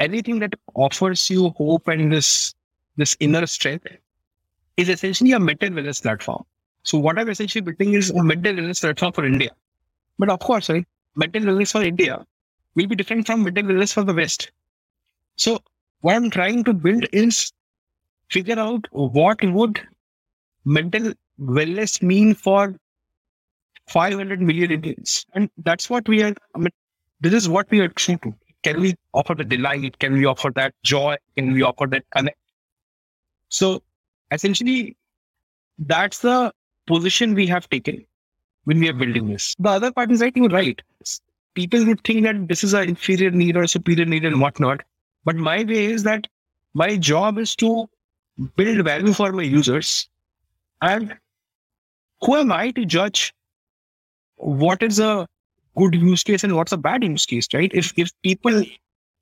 [0.00, 2.54] anything that offers you hope and this
[2.96, 3.86] this inner strength
[4.76, 6.44] is essentially a mental wellness platform.
[6.82, 9.50] So what I'm essentially building is a mental wellness platform for India.
[10.18, 10.86] But of course, right,
[11.16, 12.24] mental wellness for India
[12.74, 14.50] will be different from mental wellness for the West.
[15.36, 15.60] So
[16.00, 17.52] what I'm trying to build is
[18.30, 19.80] figure out what would
[20.64, 22.76] mental wellness mean for
[23.88, 25.26] 500 million Indians?
[25.34, 26.70] And that's what we are, I mean,
[27.20, 28.34] this is what we are trying to.
[28.62, 29.98] Can we offer the delight?
[29.98, 31.16] Can we offer that joy?
[31.36, 32.38] Can we offer that connect?
[33.48, 33.82] So
[34.30, 34.96] essentially,
[35.78, 36.52] that's the
[36.86, 38.06] position we have taken
[38.64, 39.54] when we are building this.
[39.58, 40.80] The other part is, I think, right.
[41.54, 44.82] People would think that this is an inferior need or a superior need and whatnot.
[45.24, 46.26] But my way is that
[46.72, 47.88] my job is to
[48.56, 50.08] build value for my users
[50.84, 51.16] and
[52.20, 53.32] who am I to judge
[54.36, 55.26] what is a
[55.76, 57.70] good use case and what's a bad use case, right?
[57.82, 58.64] If if people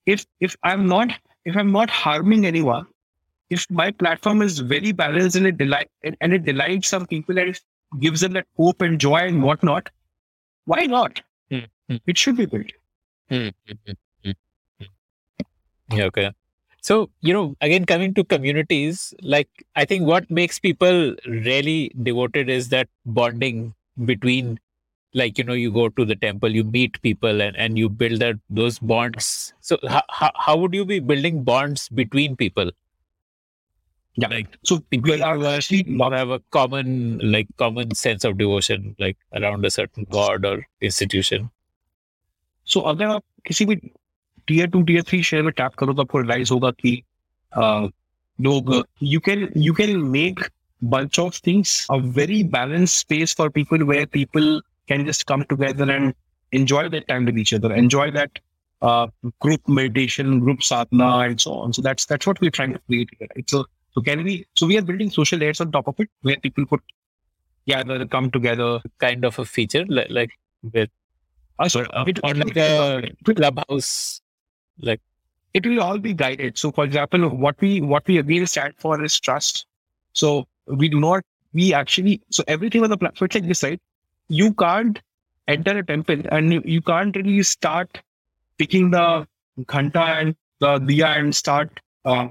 [0.07, 1.13] if if I'm not
[1.45, 2.87] if I'm not harming anyone,
[3.51, 5.91] if my platform is very balanced and it delight
[6.21, 7.59] and it delights some people and
[8.01, 9.91] gives them that hope and joy and whatnot,
[10.65, 11.21] why not?
[11.51, 12.01] Mm, mm.
[12.07, 12.73] It should be built.
[13.29, 13.93] Hmm, hmm,
[14.25, 14.87] hmm,
[15.97, 16.31] yeah, okay.
[16.82, 22.50] So, you know, again, coming to communities, like I think what makes people really devoted
[22.50, 23.74] is that bonding
[24.06, 24.60] between,
[25.14, 28.20] like, you know, you go to the temple, you meet people and, and you build
[28.22, 29.54] that those bonds.
[29.62, 32.72] So, how, how, how would you be building bonds between people?
[34.16, 34.30] Yeah.
[34.30, 38.24] Like, So people we are who are- actually not have a common, like, common sense
[38.24, 41.50] of devotion, like around a certain god or institution.
[42.66, 43.76] सो अगर आप किसी भी
[44.48, 46.96] tier two tier three share में tap करो तो आपको realise होगा कि
[47.58, 47.88] अ,
[48.48, 48.72] लोग
[49.04, 50.48] you can you can make
[50.94, 54.50] bunch of things a very balanced space for people where people
[54.92, 56.14] can just come together and
[56.60, 58.42] enjoy their time with each other enjoy that
[58.82, 59.08] uh,
[59.46, 63.16] group meditation group sadhana and so on so that's that's what we're trying to create
[63.16, 63.64] here right so
[63.96, 66.70] so can we so we are building social layers on top of it where people
[66.74, 66.86] could
[67.74, 68.70] gather come together
[69.08, 70.38] Kind of a feature, like, like
[70.78, 70.90] with,
[71.60, 74.21] uh, sorry, it- or like a clubhouse,
[74.83, 75.01] like,
[75.55, 76.59] it will all be guided.
[76.59, 79.67] So, for example, what we what we again stand for is trust.
[80.13, 83.81] So we do not we actually so everything on the platform like this, right?
[84.29, 85.01] You can't
[85.49, 88.03] enter a temple and you, you can't really start
[88.59, 89.27] picking the
[89.67, 92.29] ghanta and the diya and start uh,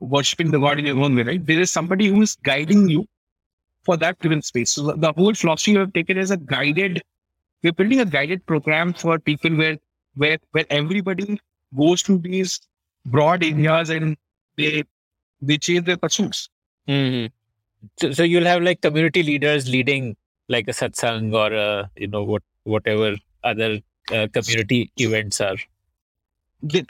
[0.00, 1.46] worshipping the god in your own way, right?
[1.46, 3.06] There is somebody who is guiding you
[3.84, 4.70] for that given space.
[4.72, 7.02] So the, the whole philosophy we have taken is a guided.
[7.62, 9.78] We're building a guided program for people where
[10.14, 11.40] where where everybody
[11.76, 12.60] goes to these
[13.06, 14.16] broad areas and
[14.56, 14.84] they
[15.42, 16.48] they change their pursuits.
[17.98, 20.16] So, so you'll have like community leaders leading
[20.48, 23.80] like a satsang or a, you know what whatever other
[24.12, 25.56] uh, community events are.
[26.62, 26.82] They,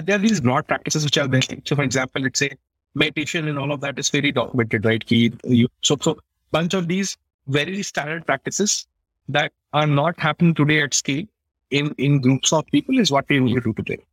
[0.00, 1.40] there are these broad practices which are there.
[1.64, 2.50] So, for example, let's say
[2.94, 5.02] meditation and all of that is very documented, right?
[5.10, 6.18] You, so, so
[6.50, 7.16] bunch of these
[7.46, 8.86] very standard practices
[9.28, 11.24] that are not happening today at scale
[11.70, 14.04] in in groups of people is what we will do today.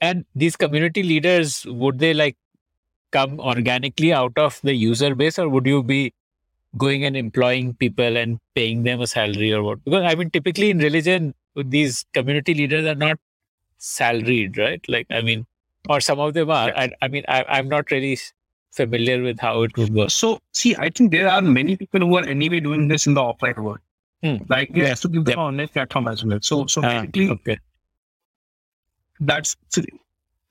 [0.00, 2.36] And these community leaders would they like
[3.12, 6.12] come organically out of the user base, or would you be
[6.76, 9.84] going and employing people and paying them a salary or what?
[9.84, 13.18] Because I mean, typically in religion, these community leaders are not
[13.78, 14.84] salaried, right?
[14.88, 15.46] Like I mean,
[15.88, 16.70] or some of them are.
[16.76, 18.18] I, I mean, I, I'm not really
[18.72, 20.10] familiar with how it would work.
[20.10, 23.20] So, see, I think there are many people who are anyway doing this in the
[23.22, 23.78] offline world.
[24.22, 24.36] Hmm.
[24.48, 24.88] Like, they Yeah.
[24.88, 25.38] have to give them Yep.
[25.38, 26.38] an online platform as well.
[26.42, 27.58] So, so Ah, basically, okay.
[29.20, 29.82] That's so,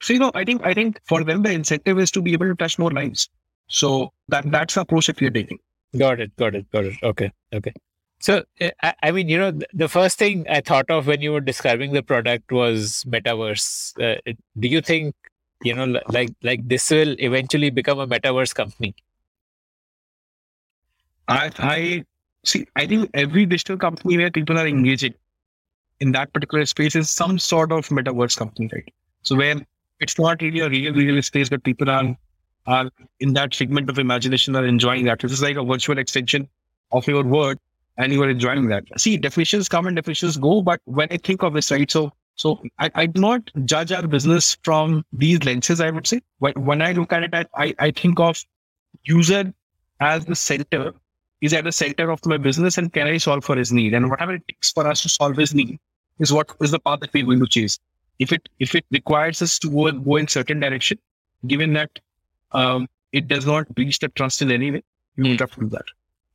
[0.01, 2.47] so you know i think i think for them the incentive is to be able
[2.47, 3.29] to touch more lives
[3.67, 5.59] so that that's the approach that we're taking
[5.97, 6.35] Got it.
[6.35, 6.69] Got it.
[6.71, 6.95] Got it.
[7.01, 7.31] Okay.
[7.53, 7.73] Okay.
[8.19, 11.21] So, uh, I, I mean, you know, th- the first thing I thought of when
[11.21, 13.93] you were describing the product was metaverse.
[14.01, 15.15] Uh, do you think,
[15.63, 18.95] you know, like like this will eventually become a metaverse company?
[21.27, 22.03] i i
[22.43, 25.15] see i think every digital company where people are engaging
[25.99, 28.93] in that particular space is some sort of metaverse company right?
[29.23, 29.61] So where
[29.99, 32.15] it's not really a real real space but people are
[32.67, 32.89] are
[33.19, 35.19] in that segment of imagination are enjoying that.
[35.19, 36.49] This is like a virtual extension
[36.91, 37.59] of your word
[37.97, 38.83] and you are enjoying that.
[38.97, 42.61] See definitions come and definitions go but when i think of this right so so
[42.79, 46.21] I, I do not judge our business from these lenses i would say.
[46.39, 48.43] When, when i look at it I i think of
[49.03, 49.53] user
[49.99, 50.93] as the center
[51.45, 53.93] is at the center of my business and can I solve for his need?
[53.93, 55.79] And whatever it takes for us to solve his need
[56.19, 57.77] is what is the path that we're going to chase.
[58.19, 60.97] If it if it requires us to go, go in certain direction,
[61.47, 61.99] given that
[62.51, 64.83] um, it does not breach the trust in any way,
[65.17, 65.85] we will have to do that.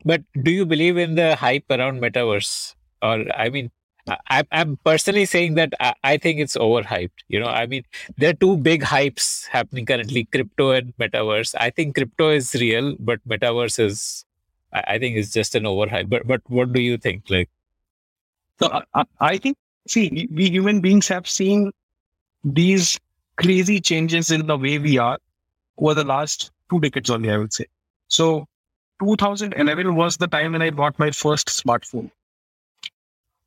[0.04, 2.74] But do you believe in the hype around metaverse?
[3.02, 3.70] Or I mean,
[4.08, 7.20] I, I'm- I'm personally saying that I, I think it's overhyped.
[7.28, 7.84] You know, I mean,
[8.18, 11.54] there are two big hypes happening currently: crypto and metaverse.
[11.58, 14.24] I think crypto is real, but metaverse is,
[14.72, 16.08] I, think, it's just an overhype.
[16.08, 17.28] But but what do you think?
[17.30, 17.48] Like,
[18.60, 19.56] So I, I- think,
[19.88, 21.72] see, we, we human beings have seen
[22.44, 22.98] these
[23.36, 25.18] crazy changes in the way we are
[25.78, 27.66] over the last two decades only, I would say.
[28.08, 28.46] So
[29.02, 32.10] 2011 was the time when I bought my first smartphone.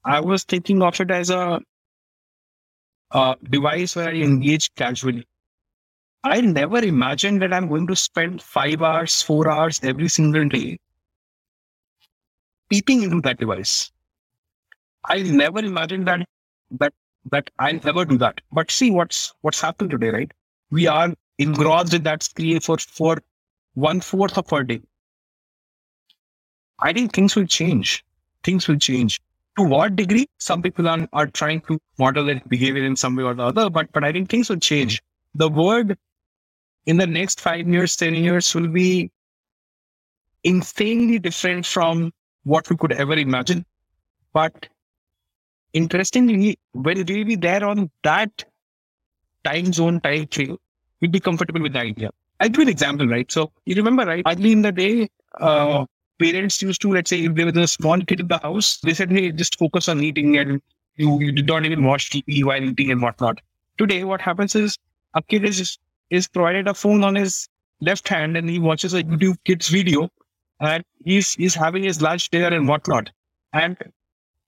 [0.05, 1.59] I was thinking of it as a,
[3.11, 5.25] a device where I engage casually.
[6.23, 10.79] I never imagined that I'm going to spend five hours, four hours every single day
[12.69, 13.91] peeping into that device.
[15.05, 16.25] I never imagined that
[16.71, 16.93] that
[17.31, 18.41] that I'll never do that.
[18.51, 20.31] But see what's what's happened today, right?
[20.71, 23.21] We are engrossed in that screen for for
[23.73, 24.81] one fourth of our day.
[26.79, 28.03] I think things will change.
[28.43, 29.21] Things will change.
[29.57, 30.27] To what degree?
[30.39, 33.69] Some people are, are trying to model their behavior in some way or the other,
[33.69, 35.01] but but I think things will change.
[35.35, 35.95] The world
[36.85, 39.11] in the next five years, ten years will be
[40.43, 42.11] insanely different from
[42.43, 43.65] what we could ever imagine.
[44.33, 44.67] But
[45.73, 48.43] interestingly, when we'll be there on that
[49.43, 50.57] time zone, time frame,
[51.01, 52.11] we'd be comfortable with the idea.
[52.39, 53.31] I'll give an example, right?
[53.31, 54.23] So you remember, right?
[54.25, 55.85] Early in the day, uh,
[56.19, 58.93] parents used to, let's say, if there was a small kid in the house, they
[58.93, 60.61] said, hey, just focus on eating and
[60.95, 63.39] you, you did not even watch TV while eating and whatnot.
[63.77, 64.77] Today, what happens is
[65.13, 65.77] a kid is
[66.09, 67.49] is provided a phone on his
[67.81, 70.09] left hand and he watches a YouTube kids video
[70.63, 73.09] and he's he's having his lunch there and whatnot.
[73.53, 73.77] And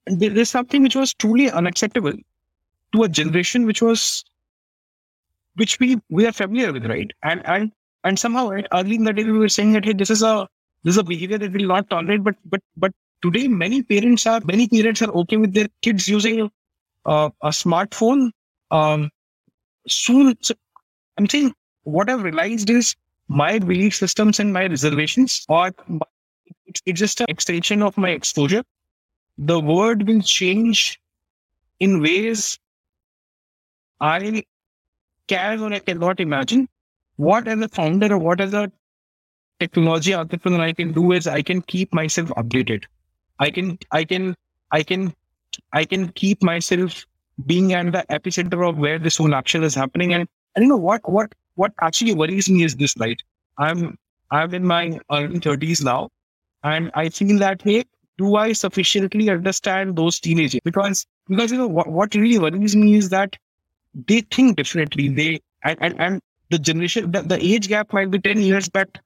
[0.06, 2.14] there is something which was truly unacceptable
[2.92, 4.24] to a generation which was
[5.54, 7.10] which we we are familiar with, right?
[7.22, 7.72] And and
[8.04, 10.48] and somehow right, early in the day we were saying that hey, this is a
[10.84, 12.92] this is a behavior that we'll not tolerate, but but but
[13.22, 16.50] today many parents are many parents are okay with their kids using
[17.04, 18.30] uh, a smartphone.
[18.70, 19.10] Um,
[19.86, 20.54] soon, so
[21.18, 21.54] I'm saying
[21.84, 22.94] what I've realized is
[23.28, 25.72] my belief systems and my reservations are
[26.66, 28.62] it's, just an extension of my exposure.
[29.38, 31.00] The world will change
[31.80, 32.58] in ways
[34.00, 34.44] I
[35.28, 36.68] can or I cannot imagine.
[37.16, 38.70] What as a founder or what as a
[39.58, 42.84] technology entrepreneur I can do is I can keep myself updated.
[43.38, 44.36] I can I can
[44.70, 45.14] I can
[45.72, 47.06] I can keep myself
[47.46, 50.14] being at the epicenter of where this whole action is happening.
[50.14, 53.20] And and you know what what what actually worries me is this, right?
[53.58, 53.98] I'm
[54.30, 56.10] I'm in my early 30s now,
[56.62, 57.84] and I feel that hey,
[58.18, 60.60] do I sufficiently understand those teenagers?
[60.64, 63.36] Because because you know what, what really worries me is that
[63.94, 65.08] they think differently.
[65.08, 68.98] They and and, and the generation the, the age gap might be 10 years, but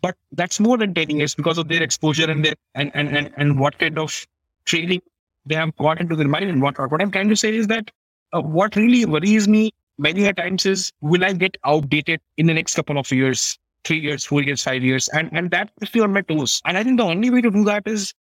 [0.00, 3.32] but that's more than 10 years because of their exposure and their and and and,
[3.36, 4.26] and what kind of
[4.64, 5.00] training
[5.46, 7.90] they have got into their mind and what what I'm trying to say is that
[8.32, 12.54] uh, what really worries me many a times is will I get outdated in the
[12.54, 16.00] next couple of years, three years, four years, five years, and and that puts me
[16.00, 16.62] on my toes.
[16.64, 18.14] And I think the only way to do that is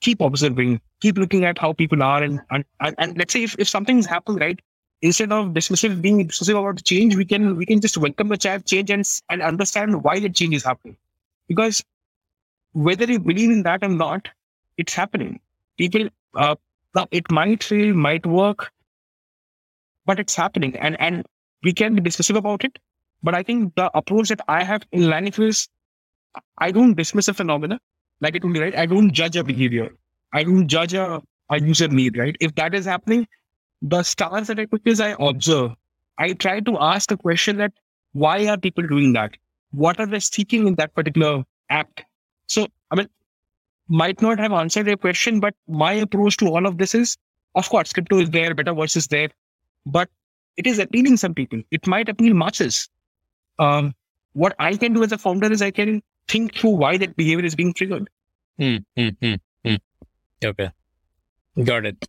[0.00, 3.68] keep observing, keep looking at how people are, and and, and, let's say if, if
[3.68, 4.60] something's happened, right,
[5.02, 8.36] instead of dismissive being dismissive about the change, we can we can just welcome the
[8.36, 10.96] change and and understand why the change is happening.
[11.48, 11.84] Because
[12.72, 14.28] whether you believe in that or not,
[14.76, 15.40] it's happening.
[15.78, 16.56] People, uh,
[17.10, 18.72] it might fail, might work,
[20.06, 21.26] but it's happening and, and
[21.62, 22.78] we can be dismissive about it.
[23.22, 25.68] But I think the approach that I have in Lanif is
[26.58, 27.80] I don't dismiss a phenomena
[28.20, 28.76] like it would be right.
[28.76, 29.90] I don't judge a behavior.
[30.32, 32.36] I don't judge a, a user need, right?
[32.40, 33.26] If that is happening,
[33.82, 35.72] the stars that I put is I observe.
[36.18, 37.72] I try to ask the question that
[38.12, 39.36] why are people doing that?
[39.72, 42.04] What are they seeking in that particular act?
[42.48, 43.08] So, I mean,
[43.88, 47.16] might not have answered your question, but my approach to all of this is,
[47.54, 49.30] of course, crypto is there, better is there
[49.86, 50.10] but
[50.56, 51.62] it is appealing some people.
[51.70, 52.88] It might appeal masses.
[53.58, 53.94] Um,
[54.32, 57.44] what I can do as a founder is I can think through why that behavior
[57.44, 58.10] is being triggered.
[58.58, 59.34] Hmm, hmm, hmm,
[59.64, 59.74] hmm.
[60.44, 60.70] okay,
[61.64, 62.08] got it.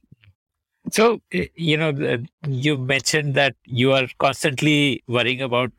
[0.92, 5.72] So you know, you mentioned that you are constantly worrying about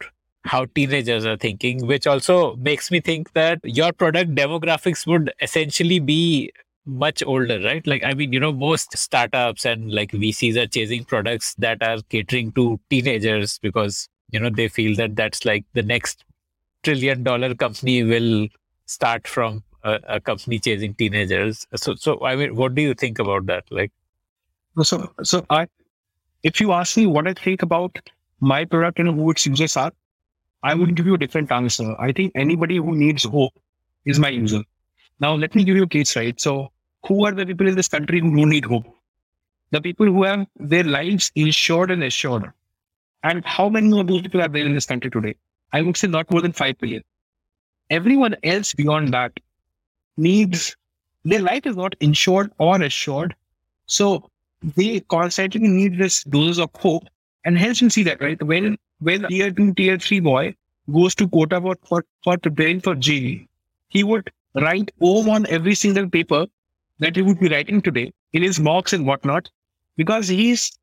[0.45, 5.99] how teenagers are thinking, which also makes me think that your product demographics would essentially
[5.99, 6.53] be
[6.89, 7.87] much older, right?
[7.87, 11.99] Like, I mean, you know, most startups and like VCs are chasing products that are
[12.09, 16.25] catering to teenagers because, you know, they feel that that's like the next
[16.83, 18.49] trillion dollar company will
[18.87, 21.67] start from a, a company chasing teenagers.
[21.77, 23.65] So, so, I mean, what do you think about that?
[23.71, 23.93] Like,
[24.83, 25.67] so, so I,
[26.43, 27.99] if you ask me what I think about
[28.41, 29.93] my product and who its users are,
[30.63, 31.95] I would give you a different answer.
[32.01, 33.53] I think anybody who needs hope
[34.07, 34.63] is my user.
[35.21, 36.41] Now, let me give you a case, right?
[36.41, 36.73] So,
[37.09, 38.85] who are the people in this country who need hope?
[39.71, 42.53] The people who have their lives insured and assured.
[43.23, 45.35] And how many of those people are there in this country today?
[45.73, 47.03] I would say not more than 5 billion.
[47.91, 49.33] Everyone else beyond that
[50.17, 50.77] needs,
[51.25, 53.35] their life is not insured or assured.
[53.87, 54.31] So
[54.63, 57.05] they constantly need this doses of hope.
[57.45, 58.43] And hence you see that, right?
[58.43, 60.55] When, when tier two, tier three boy
[60.93, 63.49] goes to Kota for, for, for preparing for JEE,
[63.89, 66.47] he would write home on every single paper
[66.99, 69.51] that he would be writing today in his mocks and whatnot,
[69.97, 70.79] because he's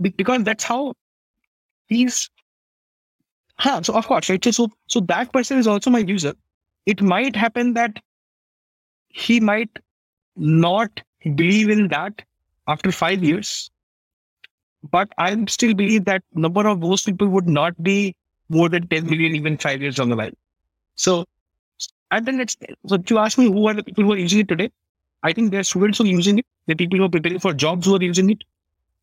[0.00, 0.94] because that's how
[1.86, 2.30] he's.
[3.56, 4.44] Huh, so of course, right?
[4.44, 6.34] So so that person is also my user.
[6.86, 7.98] It might happen that
[9.08, 9.70] he might
[10.36, 11.02] not
[11.36, 12.22] believe in that
[12.66, 13.70] after five years,
[14.90, 18.16] but I still believe that number of those people would not be
[18.48, 20.36] more than 10 million even five years down the line.
[20.96, 21.24] So,
[22.10, 24.48] and then it's, so to ask me who are the people who are using it
[24.48, 24.70] today,
[25.22, 27.52] I think there are students who are using it, the people who are preparing for
[27.52, 28.44] jobs who are using it,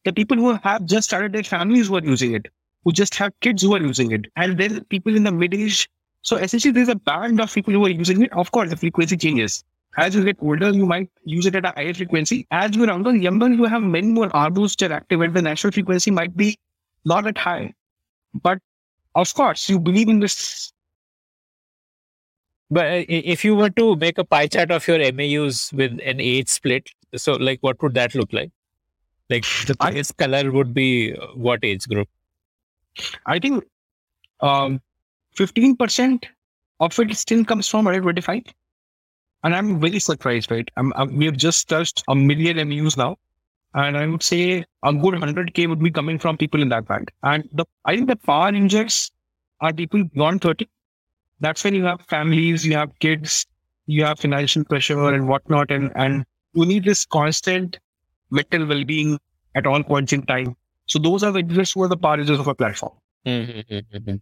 [0.05, 2.47] the people who have just started their families who are using it,
[2.83, 5.89] who just have kids who are using it, and then people in the mid age.
[6.21, 8.33] So essentially, there's a band of people who are using it.
[8.33, 9.63] Of course, the frequency changes.
[9.97, 12.45] As you get older, you might use it at a higher frequency.
[12.51, 15.71] As you younger, younger, you have many more arbors which are active, and the natural
[15.71, 16.57] frequency might be
[17.05, 17.73] not that high.
[18.33, 18.59] But
[19.15, 20.71] of course, you believe in this.
[22.71, 26.19] But uh, if you were to make a pie chart of your MAUs with an
[26.19, 28.51] age split, so like what would that look like?
[29.29, 32.07] Like the highest color would be uh, what age group?
[33.25, 33.63] I think
[34.41, 34.81] um,
[35.37, 36.25] 15%
[36.79, 38.43] of it still comes from under 25.
[39.43, 40.67] And I'm very surprised, right?
[40.75, 43.17] I'm, I'm, we have just touched a million MUs now.
[43.73, 47.11] And I would say a good 100K would be coming from people in that band.
[47.23, 49.11] And the I think the power injects
[49.61, 50.67] are people beyond 30.
[51.39, 53.45] That's when you have families, you have kids,
[53.85, 55.71] you have financial pressure and whatnot.
[55.71, 57.79] And, and you need this constant
[58.31, 59.19] mental well being
[59.55, 60.55] at all points in time.
[60.85, 62.93] So those are the users who are the power users of a platform.
[63.25, 64.15] Mm-hmm.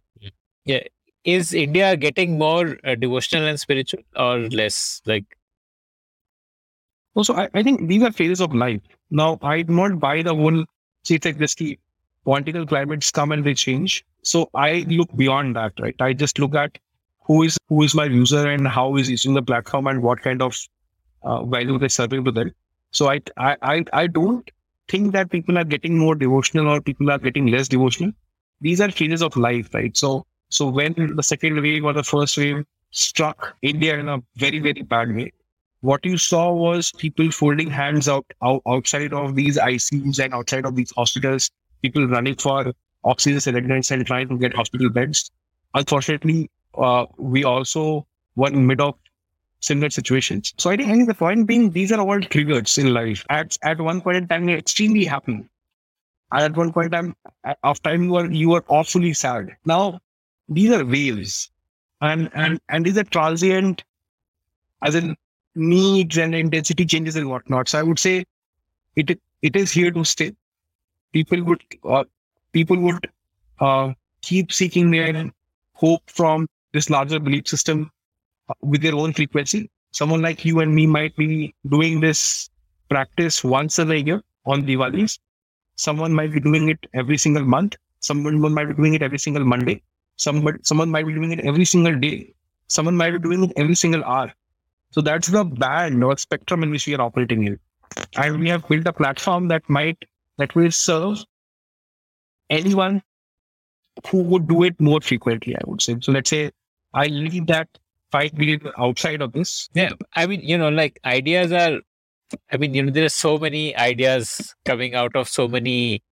[0.64, 0.80] Yeah.
[1.24, 5.02] Is India getting more uh, devotional and spiritual or less?
[5.04, 5.24] Like,
[7.14, 8.80] Also, I, I think these are phases of life.
[9.10, 10.64] Now, I do not buy the whole,
[11.04, 11.78] see, it's like this key,
[12.24, 14.04] political climates come and they change.
[14.22, 15.96] So I look beyond that, right?
[16.00, 16.78] I just look at
[17.28, 20.42] who is who is my user and how is using the platform and what kind
[20.42, 20.56] of
[21.22, 22.52] uh, value they're serving to them.
[22.90, 24.50] So I, I I I don't
[24.88, 28.12] think that people are getting more devotional or people are getting less devotional.
[28.60, 29.96] These are phases of life, right?
[29.96, 34.60] So so when the second wave or the first wave struck India in a very
[34.60, 35.32] very bad way,
[35.80, 40.64] what you saw was people folding hands out, out outside of these ICUs and outside
[40.66, 41.50] of these hospitals,
[41.82, 42.72] people running for
[43.04, 45.30] oxygen cylinders and trying to get hospital beds.
[45.74, 48.06] Unfortunately, uh, we also
[48.36, 48.94] were in mid of
[49.60, 50.54] similar situations.
[50.58, 53.24] So I think, the point being, these are all triggers in life.
[53.30, 55.44] At at one point in time, you're extremely happy.
[56.32, 57.16] And at one point in time,
[57.62, 59.56] of time, you are you are awfully sad.
[59.64, 60.00] Now,
[60.48, 61.50] these are waves,
[62.00, 63.84] and and and these are transient,
[64.82, 65.16] as in
[65.54, 67.68] needs and intensity changes and whatnot.
[67.68, 68.24] So I would say
[68.96, 70.34] it it is here to stay.
[71.12, 72.04] People would uh,
[72.52, 73.10] people would
[73.60, 75.30] uh, keep seeking their
[75.72, 77.90] hope from this larger belief system
[78.48, 79.70] uh, with their own frequency.
[79.92, 82.50] Someone like you and me might be doing this
[82.88, 85.18] practice once a year on Diwali's.
[85.76, 87.76] Someone might be doing it every single month.
[88.00, 89.82] Someone might be doing it every single Monday.
[90.16, 92.34] Someone someone might be doing it every single day.
[92.66, 94.32] Someone might be doing it every single hour.
[94.90, 97.58] So that's the band or spectrum in which we are operating in.
[98.16, 100.04] And we have built a platform that might,
[100.38, 101.24] that will serve
[102.50, 103.02] anyone
[104.08, 105.96] who would do it more frequently, I would say.
[106.00, 106.50] So let's say
[106.98, 107.68] I leave that
[108.12, 109.68] five million outside of this.
[109.74, 111.80] yeah, I mean, you know, like ideas are,
[112.52, 116.02] I mean, you know, there are so many ideas coming out of so many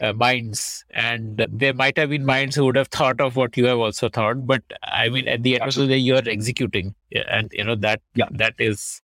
[0.00, 3.66] uh, minds, and there might have been minds who would have thought of what you
[3.66, 4.46] have also thought.
[4.46, 7.76] But I mean, at the end of the day, you're executing, yeah, and you know
[7.76, 8.28] that Yeah.
[8.32, 9.02] that is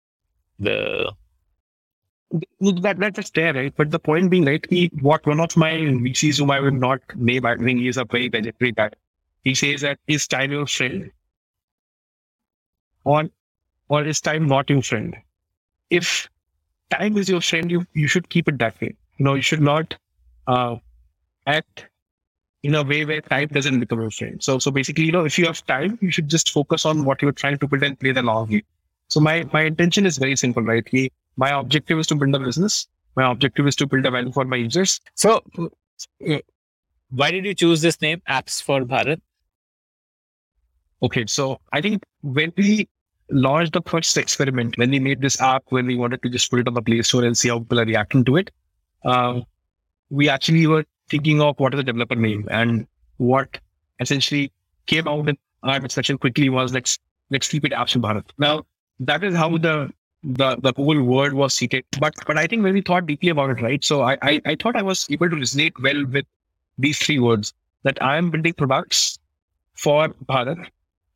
[0.58, 1.12] the
[2.60, 3.74] That, that's just there, right?
[3.76, 7.00] But the point being, right, he, what one of my VCs whom I will not
[7.16, 8.90] name, I think he is a very legendary guy.
[9.44, 11.10] He says that is time your friend
[13.04, 13.28] or,
[13.88, 15.16] or is time not your friend?
[15.90, 16.28] If
[16.90, 18.94] time is your friend, you, you should keep it that way.
[19.18, 19.96] You know, you should not
[20.46, 20.76] uh,
[21.46, 21.86] act
[22.62, 24.42] in a way where time doesn't become your friend.
[24.42, 27.22] So, so basically, you know, if you have time, you should just focus on what
[27.22, 28.62] you're trying to build and play the long game.
[29.08, 30.86] So my, my intention is very simple, right?
[30.86, 32.86] He, my objective is to build a business.
[33.16, 35.00] My objective is to build a value for my users.
[35.14, 35.42] so.
[36.28, 36.38] uh,
[37.10, 39.20] Why did you choose this name, Apps for Bharat?
[41.02, 42.88] Okay, so I think when we
[43.30, 46.60] launched the first experiment, when we made this app, when we wanted to just put
[46.60, 48.50] it on the Play Store and see how people are reacting to it,
[49.04, 49.44] um,
[50.10, 52.86] we actually were thinking of what is the developer name and
[53.16, 53.58] what
[54.00, 54.52] essentially
[54.86, 56.98] came out in our discussion quickly was let's
[57.30, 58.24] let's keep it Apps in Bharat.
[58.38, 58.64] Now
[59.00, 59.92] that is how the
[60.22, 61.84] the the whole word was seated.
[61.98, 63.84] But but I think when we thought deeply about it, right?
[63.84, 66.26] So I I, I thought I was able to resonate well with
[66.78, 69.18] these three words that I am building products
[69.74, 70.68] for Bharat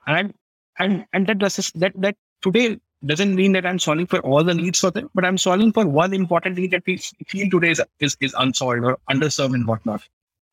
[0.07, 0.35] and
[0.79, 4.55] and and that does that that today doesn't mean that I'm solving for all the
[4.55, 6.97] needs for them, but I'm solving for one important need that we
[7.27, 10.03] feel today is is, is unsolved or underserved and whatnot.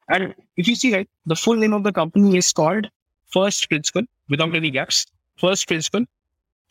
[0.10, 2.90] And if you see right, the full name of the company is called
[3.28, 5.06] First Principle without any gaps.
[5.38, 6.06] First Principle,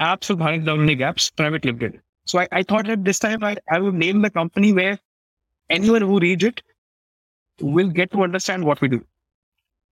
[0.00, 2.00] Apps without any gaps, Private Limited.
[2.26, 4.98] So I, I thought that this time I, I would name the company where
[5.70, 6.62] anyone who reads it
[7.60, 9.04] will get to understand what we do.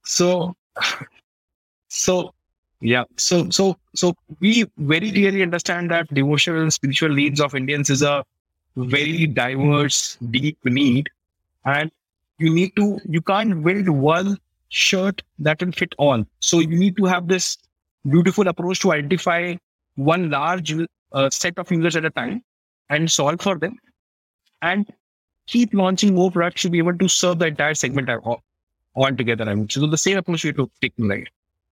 [0.05, 0.55] So
[1.89, 2.35] so
[2.81, 3.05] yeah.
[3.17, 8.03] So so so we very clearly understand that devotional and spiritual needs of Indians is
[8.03, 8.25] a
[8.77, 11.09] very diverse, deep need.
[11.65, 11.91] And
[12.39, 16.25] you need to you can't build one shirt that will fit all.
[16.41, 17.59] So you need to have this
[18.09, 19.57] beautiful approach to identify
[19.97, 20.73] one large
[21.13, 22.45] a set of users at a time
[22.91, 23.77] and solve for them
[24.63, 24.87] and
[25.47, 28.43] keep launching more products to be able to serve the entire segment all,
[29.17, 29.49] together.
[29.49, 31.29] I mean, so the same approach we took taking right.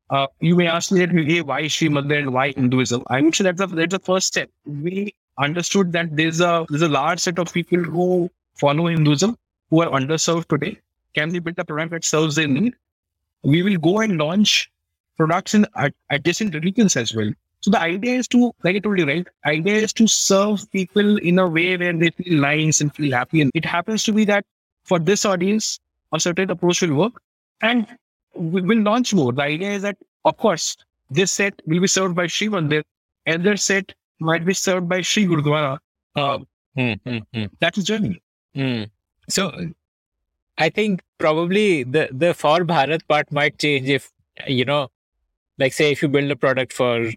[0.08, 3.02] Uh, you may ask me that, hey, why Sri Mandir and why Hinduism?
[3.08, 4.48] I'm sure that's the, that's the first step.
[4.64, 9.36] We understood that there's a there's a large set of people who follow Hinduism
[9.70, 10.78] who are underserved today.
[11.14, 12.74] Can we build a product that serves their need?
[13.42, 14.70] We will go and launch
[15.16, 15.66] products in
[16.10, 17.32] adjacent religions as well.
[17.60, 19.26] So the idea is to, like I told you, right?
[19.44, 23.40] Idea is to serve people in a way where they feel nice and feel happy.
[23.40, 24.44] And it happens to be that
[24.84, 25.80] for this audience,
[26.12, 27.20] a certain approach will work.
[27.62, 27.86] And
[28.36, 29.32] we will launch more.
[29.32, 30.76] The idea is that, of course,
[31.10, 32.82] this set will be served by Sri Mandir.
[33.26, 35.78] Other set might be served by Sri Gurudwara.
[36.14, 36.38] Uh,
[36.76, 38.22] mm, That's journey.
[38.56, 38.90] Mm.
[39.28, 39.52] So
[40.58, 44.10] I think probably the, the for Bharat part might change if,
[44.46, 44.88] you know,
[45.58, 47.10] like say if you build a product for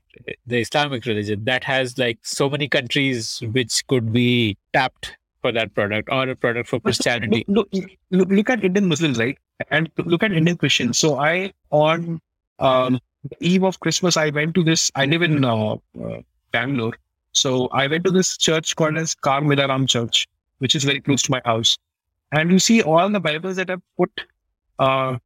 [0.47, 5.73] the Islamic religion that has like so many countries which could be tapped for that
[5.73, 7.45] product or a product for Christianity.
[7.47, 7.69] Look,
[8.11, 9.37] look, look at Indian Muslims, right?
[9.69, 10.97] And look at Indian Christians.
[10.99, 12.21] So I, on
[12.59, 16.97] um, the eve of Christmas, I went to this, I live in uh, uh, Bangalore.
[17.33, 20.27] So I went to this church called as Ram Church,
[20.59, 21.77] which is very close to my house.
[22.31, 24.11] And you see all the Bibles that I've put
[24.79, 25.17] uh,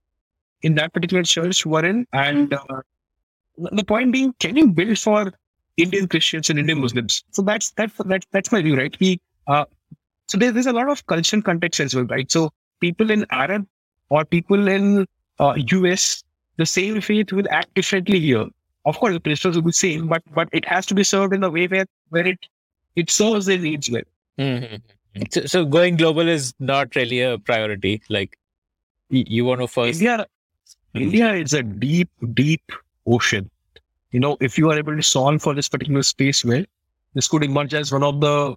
[0.61, 2.07] in that particular church were in.
[2.13, 2.81] And uh,
[3.57, 5.31] the point being, can you build for
[5.77, 7.23] Indian Christians and Indian Muslims?
[7.31, 8.95] So that's that's that's, that's my view, right?
[8.99, 9.65] We uh,
[10.27, 12.31] so there's, there's a lot of cultural context as well, right?
[12.31, 13.67] So people in Arab
[14.09, 15.07] or people in
[15.39, 16.23] uh, US,
[16.57, 18.47] the same faith will act differently here.
[18.85, 21.43] Of course, the principles will be same, but but it has to be served in
[21.43, 22.39] a way where where it
[22.95, 24.01] it serves their needs well.
[24.37, 25.23] Mm-hmm.
[25.31, 28.01] So, so going global is not really a priority.
[28.09, 28.37] Like
[29.09, 30.25] you want to first India.
[30.93, 32.71] India is a deep, deep
[33.07, 33.49] ocean.
[34.11, 36.63] You know, if you are able to solve for this particular space well,
[37.13, 38.55] this could emerge as one of the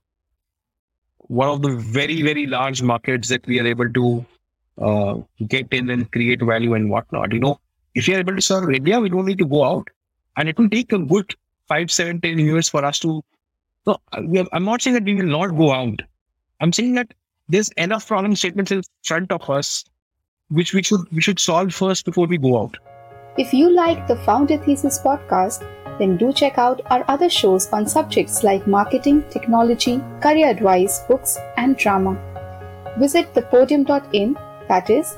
[1.28, 4.24] one of the very, very large markets that we are able to
[4.80, 5.16] uh,
[5.48, 7.32] get in and create value and whatnot.
[7.32, 7.60] You know,
[7.94, 9.88] if you're able to serve India, we don't need to go out.
[10.36, 11.34] And it will take a good
[11.66, 13.22] five, seven, ten years for us to.
[13.86, 16.00] No, I'm not saying that we will not go out.
[16.60, 17.14] I'm saying that
[17.48, 19.84] there's enough problem statements in front of us
[20.48, 22.76] which we should we should solve first before we go out.
[23.38, 25.66] If you like the Founder Thesis podcast,
[25.98, 31.38] then do check out our other shows on subjects like marketing, technology, career advice, books,
[31.56, 32.16] and drama.
[32.98, 34.36] Visit thepodium.in,
[34.68, 35.16] that is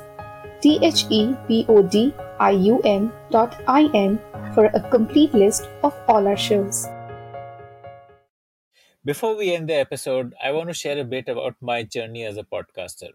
[0.61, 4.19] T H E P O D I U M dot I N
[4.53, 6.87] for a complete list of all our shows.
[9.05, 12.37] Before we end the episode, I want to share a bit about my journey as
[12.37, 13.11] a podcaster.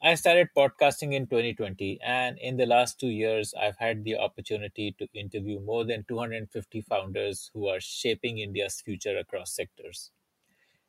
[0.00, 4.94] I started podcasting in 2020, and in the last two years, I've had the opportunity
[4.98, 10.12] to interview more than 250 founders who are shaping India's future across sectors.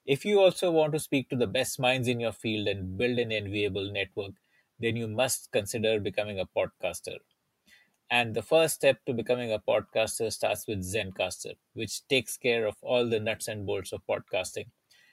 [0.06, 3.18] If you also want to speak to the best minds in your field and build
[3.18, 4.34] an enviable network,
[4.80, 7.18] then you must consider becoming a podcaster.
[8.12, 12.76] And the first step to becoming a podcaster starts with Zencastr, which takes care of
[12.82, 14.66] all the nuts and bolts of podcasting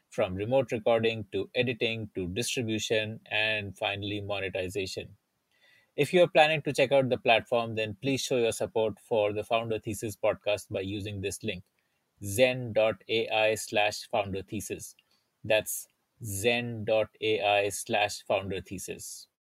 [0.09, 5.09] from remote recording to editing to distribution and finally monetization.
[5.97, 9.33] If you are planning to check out the platform, then please show your support for
[9.33, 11.65] the Founder Thesis podcast by using this link
[12.25, 14.95] zen.ai slash founder thesis.
[15.45, 15.89] That's
[16.25, 19.29] zen.ai slash founder thesis.